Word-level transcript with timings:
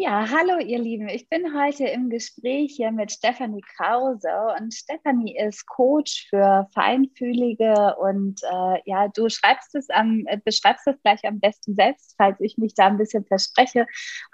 Ja, 0.00 0.30
hallo 0.30 0.60
ihr 0.60 0.78
Lieben. 0.78 1.08
Ich 1.08 1.28
bin 1.28 1.60
heute 1.60 1.84
im 1.88 2.08
Gespräch 2.08 2.74
hier 2.76 2.92
mit 2.92 3.10
Stefanie 3.10 3.62
Krause 3.76 4.28
und 4.56 4.72
Stefanie 4.72 5.36
ist 5.36 5.66
Coach 5.66 6.28
für 6.30 6.68
Feinfühlige 6.72 7.96
und 7.96 8.40
äh, 8.44 8.80
ja, 8.84 9.08
du 9.08 9.28
schreibst 9.28 9.74
es 9.74 9.90
am, 9.90 10.22
äh, 10.28 10.38
beschreibst 10.44 10.86
es 10.86 11.02
gleich 11.02 11.24
am 11.24 11.40
besten 11.40 11.74
selbst, 11.74 12.14
falls 12.16 12.38
ich 12.38 12.58
mich 12.58 12.74
da 12.74 12.86
ein 12.86 12.96
bisschen 12.96 13.24
verspreche 13.24 13.86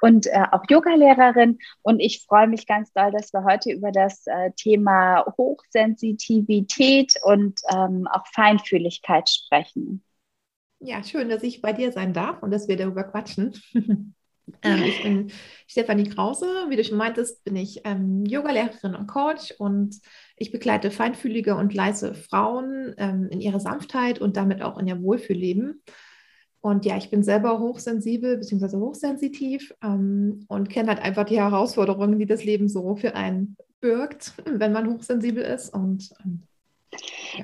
und 0.02 0.27
äh, 0.27 0.45
auch 0.52 0.64
Yogalehrerin 0.69 1.59
und 1.80 1.98
ich 1.98 2.27
freue 2.27 2.46
mich 2.46 2.66
ganz 2.66 2.92
doll, 2.92 3.10
dass 3.10 3.33
wir 3.33 3.45
heute 3.45 3.73
über 3.73 3.91
das 3.91 4.27
äh, 4.27 4.51
Thema 4.56 5.24
Hochsensitivität 5.38 7.15
und 7.23 7.59
ähm, 7.73 8.06
auch 8.12 8.27
Feinfühligkeit 8.34 9.30
sprechen. 9.30 10.05
Ja, 10.80 11.02
schön, 11.02 11.30
dass 11.30 11.42
ich 11.42 11.62
bei 11.62 11.73
dir 11.73 11.91
sein 11.91 12.12
darf 12.12 12.42
und 12.42 12.51
dass 12.51 12.69
wir 12.69 12.77
darüber 12.77 13.05
quatschen. 13.05 13.55
Ähm, 14.62 14.83
ich 14.83 15.03
bin 15.03 15.33
Stefanie 15.66 16.09
Krause. 16.09 16.47
Wie 16.69 16.77
du 16.77 16.84
schon 16.84 16.98
meintest, 16.98 17.45
bin 17.45 17.57
ich 17.57 17.80
ähm, 17.84 18.25
Yogalehrerin 18.25 18.95
und 18.95 19.07
Coach 19.07 19.55
und 19.59 20.01
ich 20.37 20.53
begleite 20.53 20.91
feinfühlige 20.91 21.55
und 21.55 21.75
leise 21.75 22.15
Frauen 22.15 22.95
ähm, 22.98 23.29
in 23.30 23.41
ihrer 23.41 23.61
Sanftheit 23.61 24.20
und 24.20 24.37
damit 24.37 24.62
auch 24.62 24.79
in 24.79 24.87
ihr 24.87 25.01
Wohlfühlleben. 25.01 25.83
Und 26.61 26.87
ja, 26.87 26.97
ich 26.97 27.11
bin 27.11 27.23
selber 27.23 27.59
hochsensibel 27.59 28.39
bzw. 28.39 28.79
hochsensitiv 28.79 29.75
ähm, 29.83 30.47
und 30.48 30.70
kenne 30.70 30.89
halt 30.89 31.03
einfach 31.03 31.25
die 31.25 31.39
Herausforderungen, 31.39 32.19
die 32.19 32.27
das 32.27 32.45
Leben 32.45 32.69
so 32.69 32.97
für 32.97 33.15
einen 33.15 33.56
birgt, 33.81 34.33
wenn 34.47 34.73
man 34.73 34.91
hochsensibel 34.91 35.42
ist. 35.42 35.73
Und 35.75 36.11
ähm, 36.25 36.42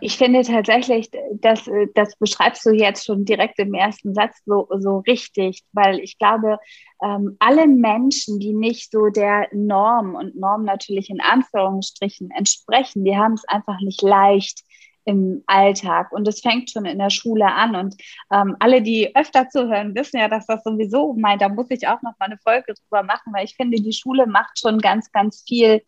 ich 0.01 0.17
finde 0.17 0.43
tatsächlich, 0.43 1.11
dass, 1.33 1.69
das 1.95 2.17
beschreibst 2.17 2.65
du 2.65 2.71
jetzt 2.71 3.05
schon 3.05 3.25
direkt 3.25 3.59
im 3.59 3.75
ersten 3.75 4.15
Satz 4.15 4.37
so, 4.45 4.69
so 4.79 4.99
richtig, 4.99 5.63
weil 5.73 5.99
ich 6.01 6.19
glaube, 6.19 6.59
ähm, 7.03 7.37
alle 7.39 7.67
Menschen, 7.67 8.39
die 8.39 8.53
nicht 8.53 8.91
so 8.91 9.09
der 9.09 9.48
Norm 9.53 10.15
und 10.15 10.37
Norm 10.37 10.65
natürlich 10.65 11.11
in 11.11 11.20
Anführungsstrichen 11.20 12.31
entsprechen, 12.31 13.05
die 13.05 13.17
haben 13.17 13.34
es 13.34 13.45
einfach 13.48 13.81
nicht 13.81 14.03
leicht 14.03 14.62
im 15.05 15.42
Alltag. 15.47 16.12
Und 16.12 16.29
es 16.29 16.41
fängt 16.41 16.70
schon 16.70 16.85
in 16.85 16.98
der 16.98 17.11
Schule 17.11 17.47
an. 17.47 17.75
Und 17.75 17.97
ähm, 18.33 18.57
alle, 18.61 18.83
die 18.83 19.14
öfter 19.17 19.48
zuhören, 19.48 19.95
wissen 19.95 20.20
ja, 20.20 20.29
dass 20.29 20.47
das 20.47 20.62
sowieso 20.62 21.14
meint, 21.14 21.42
da 21.42 21.48
muss 21.48 21.67
ich 21.70 21.89
auch 21.89 22.03
noch 22.03 22.19
mal 22.19 22.27
eine 22.27 22.39
Folge 22.39 22.75
drüber 22.75 23.03
machen, 23.03 23.33
weil 23.33 23.45
ich 23.45 23.57
finde, 23.57 23.81
die 23.81 23.92
Schule 23.92 24.27
macht 24.27 24.59
schon 24.59 24.79
ganz, 24.79 25.11
ganz 25.11 25.42
viel 25.47 25.83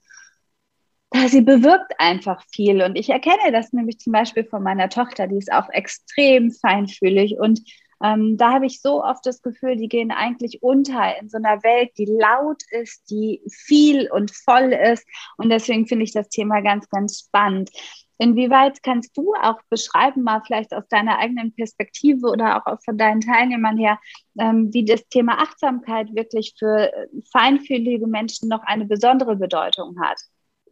sie 1.28 1.42
bewirkt 1.42 1.92
einfach 1.98 2.42
viel. 2.52 2.82
Und 2.82 2.96
ich 2.96 3.10
erkenne 3.10 3.52
das 3.52 3.72
nämlich 3.72 3.98
zum 3.98 4.12
Beispiel 4.12 4.44
von 4.44 4.62
meiner 4.62 4.88
Tochter, 4.88 5.26
die 5.26 5.38
ist 5.38 5.52
auch 5.52 5.68
extrem 5.70 6.50
feinfühlig. 6.50 7.38
Und 7.38 7.60
ähm, 8.02 8.36
da 8.36 8.52
habe 8.52 8.66
ich 8.66 8.80
so 8.80 9.02
oft 9.04 9.24
das 9.24 9.42
Gefühl, 9.42 9.76
die 9.76 9.88
gehen 9.88 10.10
eigentlich 10.10 10.62
unter 10.62 11.18
in 11.20 11.28
so 11.28 11.38
einer 11.38 11.62
Welt, 11.62 11.90
die 11.98 12.06
laut 12.06 12.62
ist, 12.70 13.08
die 13.10 13.42
viel 13.48 14.10
und 14.10 14.32
voll 14.32 14.72
ist. 14.72 15.06
Und 15.36 15.50
deswegen 15.50 15.86
finde 15.86 16.04
ich 16.04 16.12
das 16.12 16.28
Thema 16.28 16.60
ganz, 16.62 16.88
ganz 16.88 17.20
spannend. 17.20 17.70
Inwieweit 18.18 18.82
kannst 18.82 19.16
du 19.16 19.34
auch 19.34 19.60
beschreiben, 19.68 20.22
mal 20.22 20.42
vielleicht 20.46 20.72
aus 20.74 20.86
deiner 20.88 21.18
eigenen 21.18 21.52
Perspektive 21.54 22.28
oder 22.28 22.64
auch 22.66 22.78
von 22.84 22.96
deinen 22.96 23.20
Teilnehmern 23.20 23.76
her, 23.76 23.98
ähm, 24.38 24.72
wie 24.72 24.84
das 24.84 25.06
Thema 25.08 25.42
Achtsamkeit 25.42 26.14
wirklich 26.14 26.54
für 26.56 26.92
feinfühlige 27.32 28.06
Menschen 28.06 28.48
noch 28.48 28.62
eine 28.62 28.84
besondere 28.84 29.36
Bedeutung 29.36 30.00
hat? 30.00 30.18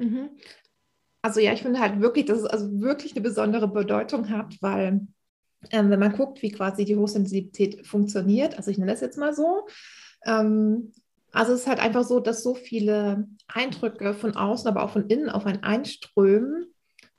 Mhm. 0.00 0.30
Also 1.22 1.40
ja, 1.40 1.52
ich 1.52 1.62
finde 1.62 1.80
halt 1.80 2.00
wirklich, 2.00 2.24
dass 2.24 2.38
es 2.38 2.46
also 2.46 2.80
wirklich 2.80 3.12
eine 3.12 3.20
besondere 3.20 3.68
Bedeutung 3.68 4.30
hat, 4.30 4.56
weil 4.60 5.06
ähm, 5.70 5.90
wenn 5.90 6.00
man 6.00 6.16
guckt, 6.16 6.40
wie 6.42 6.50
quasi 6.50 6.86
die 6.86 6.96
Hochsensibilität 6.96 7.86
funktioniert, 7.86 8.56
also 8.56 8.70
ich 8.70 8.78
nenne 8.78 8.92
das 8.92 9.02
jetzt 9.02 9.18
mal 9.18 9.34
so, 9.34 9.66
ähm, 10.24 10.92
also 11.32 11.52
es 11.52 11.60
ist 11.60 11.66
halt 11.66 11.78
einfach 11.78 12.04
so, 12.04 12.18
dass 12.18 12.42
so 12.42 12.54
viele 12.54 13.28
Eindrücke 13.46 14.14
von 14.14 14.34
außen, 14.34 14.66
aber 14.68 14.82
auch 14.82 14.90
von 14.90 15.06
innen 15.08 15.28
auf 15.28 15.46
einen 15.46 15.62
einströmen. 15.62 16.66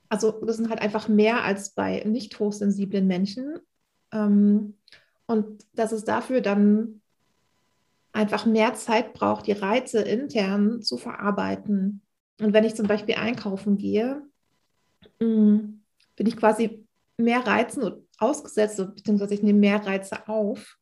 Also 0.08 0.32
das 0.44 0.56
sind 0.56 0.68
halt 0.68 0.82
einfach 0.82 1.08
mehr 1.08 1.44
als 1.44 1.70
bei 1.70 2.02
nicht 2.04 2.38
hochsensiblen 2.38 3.06
Menschen. 3.06 3.58
Ähm, 4.12 4.74
und 5.26 5.64
dass 5.72 5.92
es 5.92 6.04
dafür 6.04 6.42
dann 6.42 7.00
einfach 8.12 8.44
mehr 8.44 8.74
Zeit 8.74 9.14
braucht, 9.14 9.46
die 9.46 9.52
Reize 9.52 10.00
intern 10.02 10.82
zu 10.82 10.98
verarbeiten. 10.98 12.02
Und 12.42 12.52
wenn 12.52 12.64
ich 12.64 12.74
zum 12.74 12.86
Beispiel 12.86 13.14
einkaufen 13.14 13.78
gehe, 13.78 14.22
mm, 15.20 15.80
bin 16.16 16.26
ich 16.26 16.36
quasi 16.36 16.86
mehr 17.16 17.46
Reizen 17.46 18.06
ausgesetzt, 18.18 18.76
beziehungsweise 18.76 19.34
ich 19.34 19.42
nehme 19.42 19.60
mehr 19.60 19.84
Reize 19.86 20.28
auf, 20.28 20.76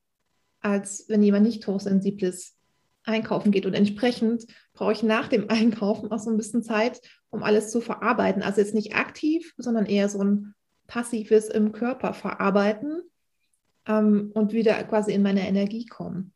als 0.60 1.04
wenn 1.08 1.22
jemand 1.22 1.46
nicht 1.46 1.66
hochsensibles 1.66 2.56
einkaufen 3.04 3.50
geht. 3.50 3.66
Und 3.66 3.74
entsprechend 3.74 4.46
brauche 4.72 4.92
ich 4.92 5.02
nach 5.02 5.28
dem 5.28 5.46
Einkaufen 5.50 6.10
auch 6.10 6.18
so 6.18 6.30
ein 6.30 6.36
bisschen 6.36 6.62
Zeit, 6.62 7.00
um 7.30 7.42
alles 7.42 7.70
zu 7.70 7.80
verarbeiten. 7.80 8.42
Also 8.42 8.60
jetzt 8.60 8.74
nicht 8.74 8.96
aktiv, 8.96 9.54
sondern 9.58 9.86
eher 9.86 10.08
so 10.08 10.22
ein 10.22 10.54
passives 10.86 11.48
im 11.48 11.72
Körper 11.72 12.14
verarbeiten 12.14 13.02
ähm, 13.86 14.32
und 14.34 14.52
wieder 14.52 14.82
quasi 14.84 15.12
in 15.12 15.22
meine 15.22 15.46
Energie 15.46 15.86
kommen. 15.86 16.32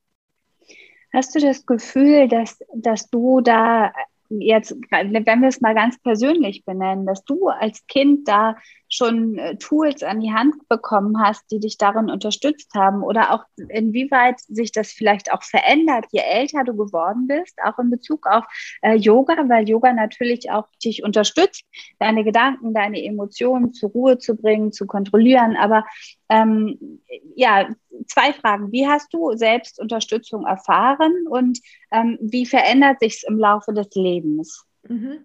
Hast 1.12 1.34
du 1.34 1.40
das 1.40 1.64
Gefühl, 1.64 2.28
dass, 2.28 2.58
dass 2.74 3.08
du 3.08 3.40
da 3.40 3.92
jetzt, 4.28 4.76
wenn 4.90 5.40
wir 5.40 5.48
es 5.48 5.60
mal 5.60 5.74
ganz 5.74 5.98
persönlich 6.00 6.64
benennen, 6.64 7.06
dass 7.06 7.24
du 7.24 7.48
als 7.48 7.86
Kind 7.86 8.28
da 8.28 8.56
schon 8.94 9.38
äh, 9.38 9.56
Tools 9.56 10.02
an 10.02 10.20
die 10.20 10.32
Hand 10.32 10.68
bekommen 10.68 11.20
hast, 11.20 11.50
die 11.50 11.58
dich 11.58 11.78
darin 11.78 12.10
unterstützt 12.10 12.72
haben 12.74 13.02
oder 13.02 13.32
auch 13.32 13.44
inwieweit 13.68 14.40
sich 14.40 14.72
das 14.72 14.92
vielleicht 14.92 15.32
auch 15.32 15.42
verändert, 15.42 16.06
je 16.12 16.20
älter 16.20 16.64
du 16.64 16.76
geworden 16.76 17.26
bist, 17.26 17.58
auch 17.64 17.78
in 17.78 17.90
Bezug 17.90 18.26
auf 18.26 18.44
äh, 18.82 18.94
Yoga, 18.94 19.48
weil 19.48 19.68
Yoga 19.68 19.92
natürlich 19.92 20.50
auch 20.50 20.68
dich 20.84 21.02
unterstützt, 21.02 21.64
deine 21.98 22.24
Gedanken, 22.24 22.72
deine 22.72 23.02
Emotionen 23.02 23.72
zur 23.72 23.90
Ruhe 23.90 24.18
zu 24.18 24.36
bringen, 24.36 24.72
zu 24.72 24.86
kontrollieren. 24.86 25.56
Aber 25.56 25.84
ähm, 26.28 27.00
ja, 27.34 27.68
zwei 28.06 28.32
Fragen. 28.32 28.72
Wie 28.72 28.86
hast 28.86 29.12
du 29.12 29.36
selbst 29.36 29.80
Unterstützung 29.80 30.46
erfahren 30.46 31.26
und 31.28 31.60
ähm, 31.90 32.18
wie 32.20 32.46
verändert 32.46 33.00
sich 33.00 33.16
es 33.16 33.22
im 33.24 33.38
Laufe 33.38 33.72
des 33.72 33.88
Lebens? 33.94 34.64
Mhm. 34.88 35.24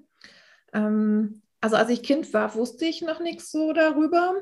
Ähm, 0.73 1.41
also 1.61 1.75
als 1.75 1.89
ich 1.89 2.03
Kind 2.03 2.33
war, 2.33 2.55
wusste 2.55 2.85
ich 2.85 3.01
noch 3.01 3.19
nichts 3.19 3.51
so 3.51 3.73
darüber. 3.73 4.35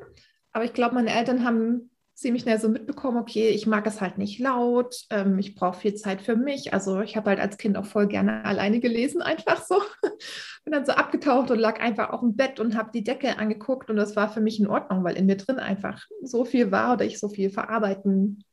Aber 0.51 0.65
ich 0.65 0.73
glaube, 0.73 0.95
meine 0.95 1.13
Eltern 1.13 1.43
haben 1.43 1.89
ziemlich 2.17 2.41
schnell 2.41 2.59
so 2.59 2.67
mitbekommen, 2.67 3.17
okay, 3.17 3.49
ich 3.49 3.67
mag 3.67 3.85
es 3.85 4.01
halt 4.01 4.17
nicht 4.17 4.39
laut, 4.39 5.05
ähm, 5.11 5.37
ich 5.37 5.53
brauche 5.53 5.79
viel 5.79 5.93
Zeit 5.93 6.19
für 6.23 6.35
mich. 6.35 6.73
Also 6.73 7.01
ich 7.01 7.15
habe 7.15 7.29
halt 7.29 7.39
als 7.39 7.57
Kind 7.57 7.77
auch 7.77 7.85
voll 7.85 8.07
gerne 8.07 8.43
alleine 8.43 8.79
gelesen, 8.79 9.21
einfach 9.21 9.61
so. 9.63 9.79
Bin 10.63 10.73
dann 10.73 10.85
so 10.85 10.93
abgetaucht 10.93 11.51
und 11.51 11.59
lag 11.59 11.79
einfach 11.79 12.09
auf 12.09 12.21
dem 12.21 12.35
Bett 12.35 12.59
und 12.59 12.75
habe 12.75 12.89
die 12.91 13.03
Decke 13.03 13.37
angeguckt 13.37 13.91
und 13.91 13.97
das 13.97 14.15
war 14.15 14.29
für 14.29 14.41
mich 14.41 14.59
in 14.59 14.67
Ordnung, 14.67 15.03
weil 15.03 15.15
in 15.15 15.27
mir 15.27 15.37
drin 15.37 15.59
einfach 15.59 16.03
so 16.23 16.43
viel 16.43 16.71
war 16.71 16.93
oder 16.93 17.05
ich 17.05 17.19
so 17.19 17.29
viel 17.29 17.51
verarbeiten 17.51 18.43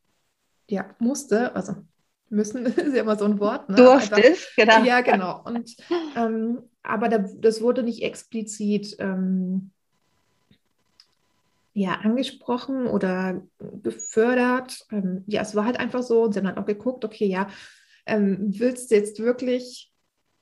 ja, 0.68 0.94
musste. 0.98 1.56
Also 1.56 1.74
müssen 2.28 2.66
ist 2.66 2.94
ja 2.94 3.02
immer 3.02 3.16
so 3.16 3.24
ein 3.24 3.40
Wort. 3.40 3.68
Ne? 3.68 3.76
Durftest, 3.76 4.56
genau. 4.56 4.84
Ja, 4.84 5.00
genau. 5.00 5.42
Und 5.44 5.76
ähm, 6.16 6.62
aber 6.82 7.08
da, 7.08 7.18
das 7.18 7.60
wurde 7.60 7.82
nicht 7.82 8.02
explizit 8.02 8.96
ähm, 8.98 9.70
ja, 11.74 11.94
angesprochen 11.94 12.86
oder 12.86 13.42
gefördert. 13.82 14.86
Ähm, 14.92 15.24
ja, 15.26 15.42
es 15.42 15.56
war 15.56 15.64
halt 15.64 15.78
einfach 15.78 16.02
so. 16.02 16.22
Und 16.22 16.32
sie 16.32 16.38
haben 16.38 16.46
dann 16.46 16.58
auch 16.58 16.66
geguckt, 16.66 17.04
okay, 17.04 17.26
ja, 17.26 17.48
ähm, 18.06 18.38
willst 18.58 18.90
du 18.90 18.94
jetzt 18.94 19.18
wirklich 19.18 19.90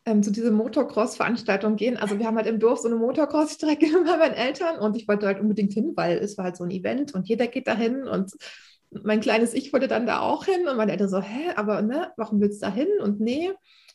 ähm, 0.05 0.23
zu 0.23 0.31
dieser 0.31 0.51
Motocross-Veranstaltung 0.51 1.77
gehen? 1.77 1.97
Also 1.97 2.19
wir 2.19 2.27
haben 2.27 2.37
halt 2.37 2.47
im 2.47 2.61
Dorf 2.61 2.81
so 2.81 2.89
eine 2.89 2.97
Motocross-Strecke 2.97 3.87
bei 4.05 4.17
meinen 4.19 4.35
Eltern 4.35 4.79
und 4.79 4.97
ich 4.97 5.09
wollte 5.09 5.27
halt 5.27 5.41
unbedingt 5.41 5.73
hin, 5.73 5.93
weil 5.97 6.19
es 6.19 6.37
war 6.37 6.47
halt 6.47 6.57
so 6.57 6.65
ein 6.65 6.71
Event 6.71 7.15
und 7.15 7.29
jeder 7.29 7.47
geht 7.47 7.67
dahin 7.67 8.07
und 8.07 8.33
mein 9.03 9.21
kleines 9.21 9.55
Ich 9.55 9.73
wollte 9.73 9.89
dann 9.89 10.07
da 10.07 10.21
auch 10.21 10.45
hin 10.45 10.69
und 10.69 10.77
meine 10.77 10.93
Eltern 10.93 11.09
so, 11.09 11.21
hä, 11.21 11.53
aber 11.57 11.83
ne, 11.83 12.13
warum 12.17 12.41
willst 12.41 12.63
du 12.63 12.67
da 12.67 12.73
hin? 12.73 12.89
Und 13.01 13.21
nee, 13.21 13.51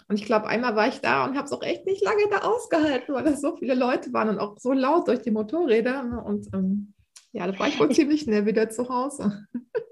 und 0.08 0.20
ich 0.20 0.26
glaube, 0.26 0.48
einmal 0.48 0.76
war 0.76 0.88
ich 0.88 1.02
da 1.02 1.26
und 1.26 1.36
habe 1.36 1.46
es 1.46 1.52
auch 1.52 1.64
echt 1.64 1.86
nicht 1.86 2.04
lange 2.04 2.24
da 2.32 2.48
ausgehalten, 2.48 3.14
weil 3.14 3.24
da 3.24 3.36
so 3.36 3.58
viele 3.58 3.76
Leute 3.76 4.14
waren 4.14 4.30
und 4.30 4.40
auch 4.40 4.58
so 4.58 4.72
laut 4.72 5.08
durch 5.08 5.22
die 5.22 5.32
Motorräder. 5.32 6.04
Ne? 6.04 6.24
Und 6.24 6.48
ähm, 6.54 6.94
ja, 7.34 7.46
da 7.46 7.58
war 7.60 7.68
ich 7.68 7.80
wohl 7.80 7.90
ziemlich 7.94 8.22
schnell 8.22 8.46
wieder 8.46 8.70
zu 8.70 8.88
Hause. 8.88 9.46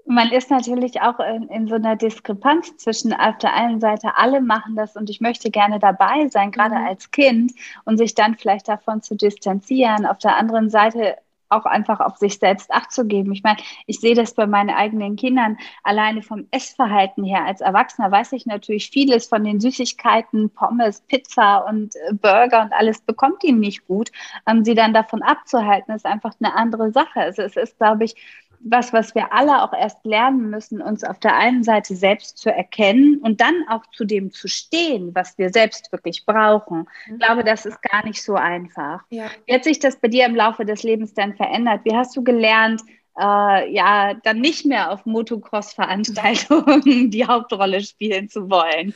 Man 0.06 0.30
ist 0.30 0.50
natürlich 0.50 1.02
auch 1.02 1.18
in, 1.20 1.48
in, 1.48 1.68
so 1.68 1.74
einer 1.74 1.96
Diskrepanz 1.96 2.76
zwischen 2.78 3.12
auf 3.12 3.36
der 3.38 3.52
einen 3.54 3.80
Seite, 3.80 4.16
alle 4.16 4.40
machen 4.40 4.76
das 4.76 4.96
und 4.96 5.10
ich 5.10 5.20
möchte 5.20 5.50
gerne 5.50 5.78
dabei 5.78 6.28
sein, 6.28 6.50
gerade 6.50 6.76
mhm. 6.76 6.86
als 6.86 7.10
Kind, 7.10 7.52
und 7.84 7.98
sich 7.98 8.14
dann 8.14 8.36
vielleicht 8.36 8.68
davon 8.68 9.02
zu 9.02 9.16
distanzieren. 9.16 10.06
Auf 10.06 10.18
der 10.18 10.36
anderen 10.36 10.70
Seite 10.70 11.16
auch 11.48 11.64
einfach 11.64 12.00
auf 12.00 12.16
sich 12.16 12.38
selbst 12.38 12.70
Acht 12.72 12.92
zu 12.92 13.06
geben. 13.06 13.32
Ich 13.32 13.42
meine, 13.42 13.58
ich 13.86 14.00
sehe 14.00 14.14
das 14.14 14.34
bei 14.34 14.46
meinen 14.46 14.70
eigenen 14.70 15.16
Kindern. 15.16 15.56
Alleine 15.82 16.22
vom 16.22 16.46
Essverhalten 16.50 17.24
her 17.24 17.44
als 17.44 17.60
Erwachsener 17.60 18.10
weiß 18.10 18.32
ich 18.32 18.46
natürlich 18.46 18.90
vieles 18.90 19.26
von 19.26 19.44
den 19.44 19.60
Süßigkeiten, 19.60 20.50
Pommes, 20.50 21.00
Pizza 21.02 21.58
und 21.68 21.94
äh, 21.96 22.14
Burger 22.14 22.62
und 22.62 22.72
alles 22.72 23.00
bekommt 23.00 23.44
ihnen 23.44 23.60
nicht 23.60 23.86
gut. 23.86 24.10
Ähm, 24.46 24.64
sie 24.64 24.74
dann 24.74 24.94
davon 24.94 25.22
abzuhalten, 25.22 25.94
ist 25.94 26.06
einfach 26.06 26.34
eine 26.40 26.54
andere 26.54 26.92
Sache. 26.92 27.20
Also 27.20 27.42
es 27.42 27.56
ist, 27.56 27.78
glaube 27.78 28.04
ich, 28.04 28.14
was, 28.60 28.92
was 28.92 29.14
wir 29.14 29.32
alle 29.32 29.62
auch 29.62 29.72
erst 29.72 30.04
lernen 30.04 30.50
müssen, 30.50 30.82
uns 30.82 31.04
auf 31.04 31.18
der 31.18 31.36
einen 31.36 31.64
Seite 31.64 31.94
selbst 31.94 32.38
zu 32.38 32.52
erkennen 32.52 33.18
und 33.18 33.40
dann 33.40 33.64
auch 33.68 33.84
zu 33.92 34.04
dem 34.04 34.30
zu 34.30 34.48
stehen, 34.48 35.14
was 35.14 35.38
wir 35.38 35.50
selbst 35.50 35.92
wirklich 35.92 36.26
brauchen. 36.26 36.86
Ich 37.06 37.12
mhm. 37.12 37.18
glaube, 37.18 37.44
das 37.44 37.66
ist 37.66 37.80
gar 37.82 38.04
nicht 38.04 38.22
so 38.22 38.34
einfach. 38.34 39.02
Ja. 39.10 39.26
Wie 39.46 39.54
hat 39.54 39.64
sich 39.64 39.78
das 39.78 39.96
bei 39.96 40.08
dir 40.08 40.26
im 40.26 40.34
Laufe 40.34 40.64
des 40.64 40.82
Lebens 40.82 41.14
dann 41.14 41.34
verändert? 41.34 41.80
Wie 41.84 41.96
hast 41.96 42.16
du 42.16 42.22
gelernt, 42.22 42.82
äh, 43.18 43.72
ja, 43.72 44.14
dann 44.24 44.40
nicht 44.40 44.66
mehr 44.66 44.90
auf 44.90 45.06
Motocross-Veranstaltungen 45.06 46.82
die 47.10 47.26
Hauptrolle 47.26 47.80
spielen 47.80 48.28
zu 48.28 48.50
wollen? 48.50 48.94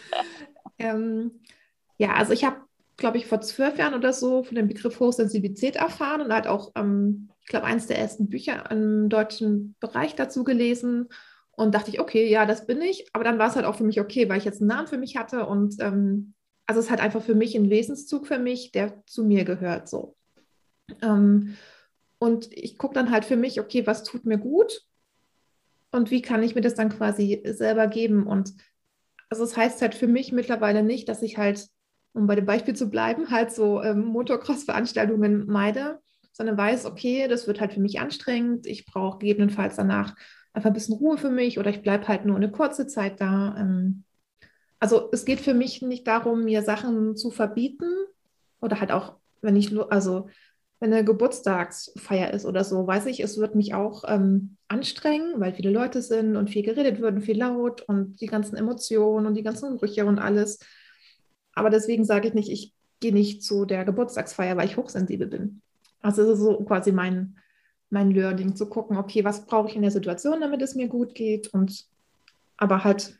Ähm, 0.78 1.40
ja, 1.96 2.14
also 2.14 2.32
ich 2.32 2.44
habe, 2.44 2.56
glaube 2.96 3.18
ich, 3.18 3.26
vor 3.26 3.40
zwölf 3.40 3.78
Jahren 3.78 3.94
oder 3.94 4.12
so 4.12 4.42
von 4.42 4.54
dem 4.56 4.68
Begriff 4.68 5.00
Hochsensibilität 5.00 5.76
erfahren 5.76 6.20
und 6.20 6.32
halt 6.32 6.46
auch 6.46 6.72
ähm, 6.74 7.29
glaube, 7.50 7.67
eines 7.67 7.87
der 7.87 7.99
ersten 7.99 8.31
Bücher 8.31 8.70
im 8.70 9.11
deutschen 9.11 9.76
Bereich 9.81 10.14
dazu 10.14 10.44
gelesen. 10.44 11.08
Und 11.52 11.75
dachte 11.75 11.91
ich, 11.91 12.00
okay, 12.00 12.26
ja, 12.31 12.47
das 12.47 12.67
bin 12.67 12.81
ich. 12.81 13.06
Aber 13.12 13.23
dann 13.23 13.38
war 13.38 13.49
es 13.49 13.56
halt 13.56 13.67
auch 13.67 13.75
für 13.75 13.85
mich 13.85 14.00
okay, 14.00 14.29
weil 14.29 14.38
ich 14.38 14.47
jetzt 14.47 14.62
einen 14.62 14.69
Namen 14.69 14.87
für 14.88 14.97
mich 14.97 15.17
hatte. 15.17 15.44
Und 15.44 15.76
ähm, 15.81 16.32
also 16.67 16.79
es 16.79 16.87
ist 16.87 16.91
halt 16.91 17.00
einfach 17.02 17.23
für 17.23 17.35
mich 17.35 17.55
ein 17.55 17.69
Wesenszug 17.69 18.26
für 18.26 18.38
mich, 18.38 18.73
der 18.73 19.05
zu 19.05 19.25
mir 19.25 19.44
gehört 19.44 19.88
so. 19.88 20.17
Ähm, 21.02 21.56
und 22.19 22.52
ich 22.52 22.79
gucke 22.79 22.94
dann 22.94 23.11
halt 23.11 23.25
für 23.25 23.37
mich, 23.37 23.61
okay, 23.61 23.87
was 23.87 24.05
tut 24.05 24.25
mir 24.25 24.38
gut? 24.38 24.82
Und 25.91 26.11
wie 26.11 26.23
kann 26.23 26.43
ich 26.43 26.55
mir 26.55 26.61
das 26.61 26.75
dann 26.75 26.91
quasi 26.91 27.43
selber 27.44 27.88
geben? 27.88 28.26
Und 28.26 28.55
also 29.29 29.44
es 29.44 29.50
das 29.50 29.56
heißt 29.56 29.82
halt 29.82 29.94
für 29.94 30.06
mich 30.06 30.32
mittlerweile 30.32 30.82
nicht, 30.82 31.08
dass 31.08 31.23
ich 31.23 31.38
halt, 31.38 31.67
um 32.12 32.26
bei 32.26 32.37
dem 32.37 32.47
Beispiel 32.47 32.75
zu 32.75 32.88
bleiben, 32.91 33.31
halt 33.31 33.52
so 33.52 33.82
ähm, 33.82 34.05
Motocross-Veranstaltungen 34.05 35.47
meide, 35.47 36.00
sondern 36.32 36.56
weiß, 36.56 36.86
okay, 36.86 37.28
das 37.28 37.46
wird 37.46 37.60
halt 37.60 37.72
für 37.72 37.80
mich 37.80 38.00
anstrengend, 38.00 38.66
ich 38.66 38.86
brauche 38.86 39.18
gegebenenfalls 39.18 39.76
danach 39.76 40.14
einfach 40.52 40.70
ein 40.70 40.74
bisschen 40.74 40.96
Ruhe 40.96 41.18
für 41.18 41.30
mich 41.30 41.58
oder 41.58 41.70
ich 41.70 41.82
bleibe 41.82 42.08
halt 42.08 42.24
nur 42.24 42.36
eine 42.36 42.50
kurze 42.50 42.86
Zeit 42.86 43.20
da. 43.20 43.54
Ähm. 43.58 44.04
Also 44.78 45.08
es 45.12 45.24
geht 45.24 45.40
für 45.40 45.54
mich 45.54 45.82
nicht 45.82 46.06
darum, 46.06 46.44
mir 46.44 46.62
Sachen 46.62 47.16
zu 47.16 47.30
verbieten 47.30 47.90
oder 48.60 48.80
halt 48.80 48.92
auch, 48.92 49.16
wenn 49.42 49.56
ich, 49.56 49.72
also 49.90 50.28
wenn 50.80 50.92
eine 50.92 51.04
Geburtstagsfeier 51.04 52.32
ist 52.32 52.46
oder 52.46 52.64
so, 52.64 52.86
weiß 52.86 53.06
ich, 53.06 53.20
es 53.20 53.38
wird 53.38 53.54
mich 53.54 53.74
auch 53.74 54.04
ähm, 54.06 54.56
anstrengen, 54.68 55.38
weil 55.38 55.52
viele 55.52 55.70
Leute 55.70 56.00
sind 56.00 56.36
und 56.36 56.48
viel 56.48 56.62
geredet 56.62 57.00
wird 57.00 57.14
und 57.16 57.20
viel 57.20 57.38
laut 57.38 57.82
und 57.82 58.20
die 58.20 58.26
ganzen 58.26 58.56
Emotionen 58.56 59.26
und 59.26 59.34
die 59.34 59.42
ganzen 59.42 59.76
Gerüche 59.76 60.06
und 60.06 60.18
alles. 60.18 60.58
Aber 61.52 61.68
deswegen 61.68 62.04
sage 62.04 62.28
ich 62.28 62.34
nicht, 62.34 62.50
ich 62.50 62.72
gehe 63.00 63.12
nicht 63.12 63.44
zu 63.44 63.66
der 63.66 63.84
Geburtstagsfeier, 63.84 64.56
weil 64.56 64.66
ich 64.66 64.78
hochsensibel 64.78 65.26
bin. 65.26 65.60
Also 66.02 66.23
es 66.23 66.38
ist 66.38 66.44
so 66.44 66.56
quasi 66.64 66.93
mein, 66.93 67.37
mein 67.91 68.11
Learning, 68.11 68.56
zu 68.56 68.67
gucken, 68.67 68.97
okay, 68.97 69.25
was 69.25 69.47
brauche 69.47 69.69
ich 69.69 69.76
in 69.76 69.82
der 69.82 69.91
Situation, 69.91 70.41
damit 70.41 70.62
es 70.62 70.75
mir 70.75 70.88
gut 70.88 71.14
geht 71.14 71.49
und 71.49 71.87
aber 72.56 72.85
halt 72.85 73.19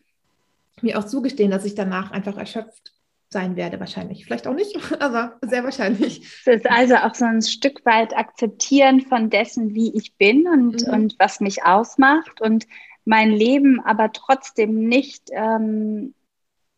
mir 0.82 0.99
auch 0.99 1.05
zugestehen, 1.05 1.50
dass 1.50 1.65
ich 1.65 1.75
danach 1.75 2.11
einfach 2.11 2.37
erschöpft 2.37 2.93
sein 3.29 3.55
werde, 3.56 3.79
wahrscheinlich. 3.79 4.25
Vielleicht 4.25 4.47
auch 4.47 4.55
nicht, 4.55 4.77
aber 5.00 5.38
sehr 5.43 5.65
wahrscheinlich. 5.65 6.23
Es 6.44 6.47
ist 6.47 6.71
also 6.71 6.97
auch 6.97 7.15
so 7.15 7.25
ein 7.25 7.43
Stück 7.43 7.85
weit 7.85 8.17
akzeptieren 8.17 9.00
von 9.00 9.31
dessen, 9.31 9.75
wie 9.75 9.94
ich 9.97 10.15
bin 10.17 10.49
und, 10.49 10.87
mhm. 10.87 10.93
und 10.93 11.17
was 11.19 11.41
mich 11.41 11.65
ausmacht 11.65 12.41
und 12.41 12.67
mein 13.05 13.31
Leben 13.31 13.81
aber 13.81 14.12
trotzdem 14.12 14.88
nicht 14.88 15.31
ähm, 15.32 16.15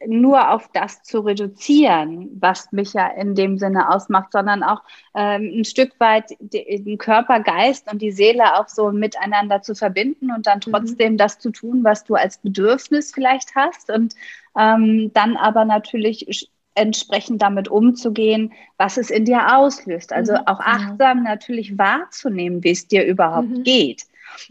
nur 0.06 0.50
auf 0.50 0.68
das 0.72 1.02
zu 1.02 1.20
reduzieren, 1.20 2.30
was 2.40 2.72
mich 2.72 2.92
ja 2.92 3.08
in 3.08 3.34
dem 3.34 3.58
Sinne 3.58 3.90
ausmacht, 3.90 4.32
sondern 4.32 4.62
auch 4.62 4.82
ähm, 5.14 5.52
ein 5.58 5.64
Stück 5.64 5.98
weit 5.98 6.36
den 6.40 6.98
Körper, 6.98 7.40
Geist 7.40 7.90
und 7.92 8.02
die 8.02 8.12
Seele 8.12 8.58
auch 8.58 8.68
so 8.68 8.90
miteinander 8.92 9.62
zu 9.62 9.74
verbinden 9.74 10.30
und 10.30 10.46
dann 10.46 10.60
mhm. 10.64 10.72
trotzdem 10.72 11.12
mhm. 11.14 11.16
das 11.18 11.38
zu 11.38 11.50
tun, 11.50 11.84
was 11.84 12.04
du 12.04 12.14
als 12.14 12.38
Bedürfnis 12.38 13.12
vielleicht 13.12 13.54
hast 13.54 13.90
und 13.90 14.14
ähm, 14.58 15.10
dann 15.14 15.36
aber 15.36 15.64
natürlich 15.64 16.50
entsprechend 16.74 17.42
damit 17.42 17.68
umzugehen, 17.68 18.52
was 18.78 18.96
es 18.96 19.10
in 19.10 19.24
dir 19.24 19.56
auslöst. 19.56 20.12
Also 20.12 20.32
mhm. 20.32 20.46
auch 20.46 20.58
genau. 20.58 20.70
achtsam 20.70 21.22
natürlich 21.22 21.76
wahrzunehmen, 21.76 22.64
wie 22.64 22.70
es 22.70 22.88
dir 22.88 23.04
überhaupt 23.04 23.48
mhm. 23.48 23.62
geht 23.62 24.06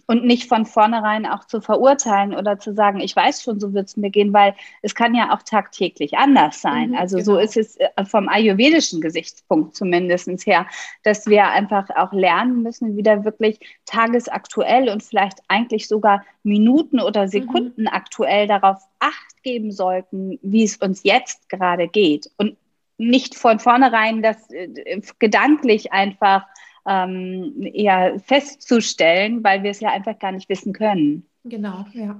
und 0.07 0.25
nicht 0.25 0.47
von 0.47 0.65
vornherein 0.65 1.25
auch 1.25 1.45
zu 1.45 1.61
verurteilen 1.61 2.33
oder 2.35 2.59
zu 2.59 2.73
sagen, 2.73 2.99
ich 2.99 3.15
weiß 3.15 3.43
schon, 3.43 3.59
so 3.59 3.73
wird 3.73 3.87
es 3.87 3.97
mir 3.97 4.09
gehen, 4.09 4.33
weil 4.33 4.55
es 4.81 4.95
kann 4.95 5.15
ja 5.15 5.33
auch 5.33 5.41
tagtäglich 5.43 6.17
anders 6.17 6.61
sein. 6.61 6.89
Mhm, 6.91 6.95
also 6.95 7.17
genau. 7.17 7.25
so 7.25 7.37
ist 7.37 7.57
es 7.57 7.77
äh, 7.77 7.89
vom 8.05 8.29
ayurvedischen 8.29 9.01
Gesichtspunkt 9.01 9.75
zumindest 9.75 10.27
her, 10.45 10.65
dass 11.03 11.27
wir 11.27 11.47
einfach 11.47 11.89
auch 11.95 12.13
lernen 12.13 12.63
müssen, 12.63 12.97
wieder 12.97 13.23
wirklich 13.23 13.59
tagesaktuell 13.85 14.89
und 14.89 15.03
vielleicht 15.03 15.39
eigentlich 15.47 15.87
sogar 15.87 16.23
Minuten 16.43 16.99
oder 16.99 17.23
mhm. 17.23 17.29
Sekunden 17.29 17.81
mhm. 17.83 17.89
aktuell 17.91 18.47
darauf 18.47 18.81
Acht 18.99 19.43
geben 19.43 19.71
sollten, 19.71 20.37
wie 20.43 20.63
es 20.63 20.77
uns 20.77 21.01
jetzt 21.03 21.49
gerade 21.49 21.87
geht 21.87 22.29
und 22.37 22.55
nicht 23.01 23.33
von 23.33 23.57
vornherein 23.57 24.21
das 24.21 24.51
äh, 24.51 25.01
gedanklich 25.17 25.91
einfach 25.91 26.45
ähm, 26.87 27.61
eher 27.61 28.19
festzustellen, 28.19 29.43
weil 29.43 29.63
wir 29.63 29.71
es 29.71 29.79
ja 29.79 29.89
einfach 29.89 30.17
gar 30.19 30.31
nicht 30.31 30.49
wissen 30.49 30.73
können. 30.73 31.25
Genau, 31.43 31.85
ja. 31.93 32.19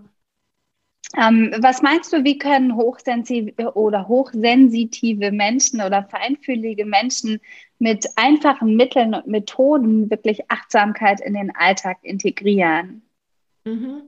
Ähm, 1.17 1.53
was 1.59 1.81
meinst 1.81 2.13
du, 2.13 2.23
wie 2.23 2.37
können 2.37 2.75
hochsensitive 2.75 3.75
oder 3.75 4.07
hochsensitive 4.07 5.31
Menschen 5.31 5.81
oder 5.81 6.03
feinfühlige 6.03 6.85
Menschen 6.85 7.41
mit 7.79 8.07
einfachen 8.15 8.75
Mitteln 8.75 9.13
und 9.13 9.27
Methoden 9.27 10.09
wirklich 10.09 10.49
Achtsamkeit 10.49 11.19
in 11.19 11.33
den 11.33 11.53
Alltag 11.53 11.97
integrieren? 12.01 13.01
Mhm. 13.65 14.03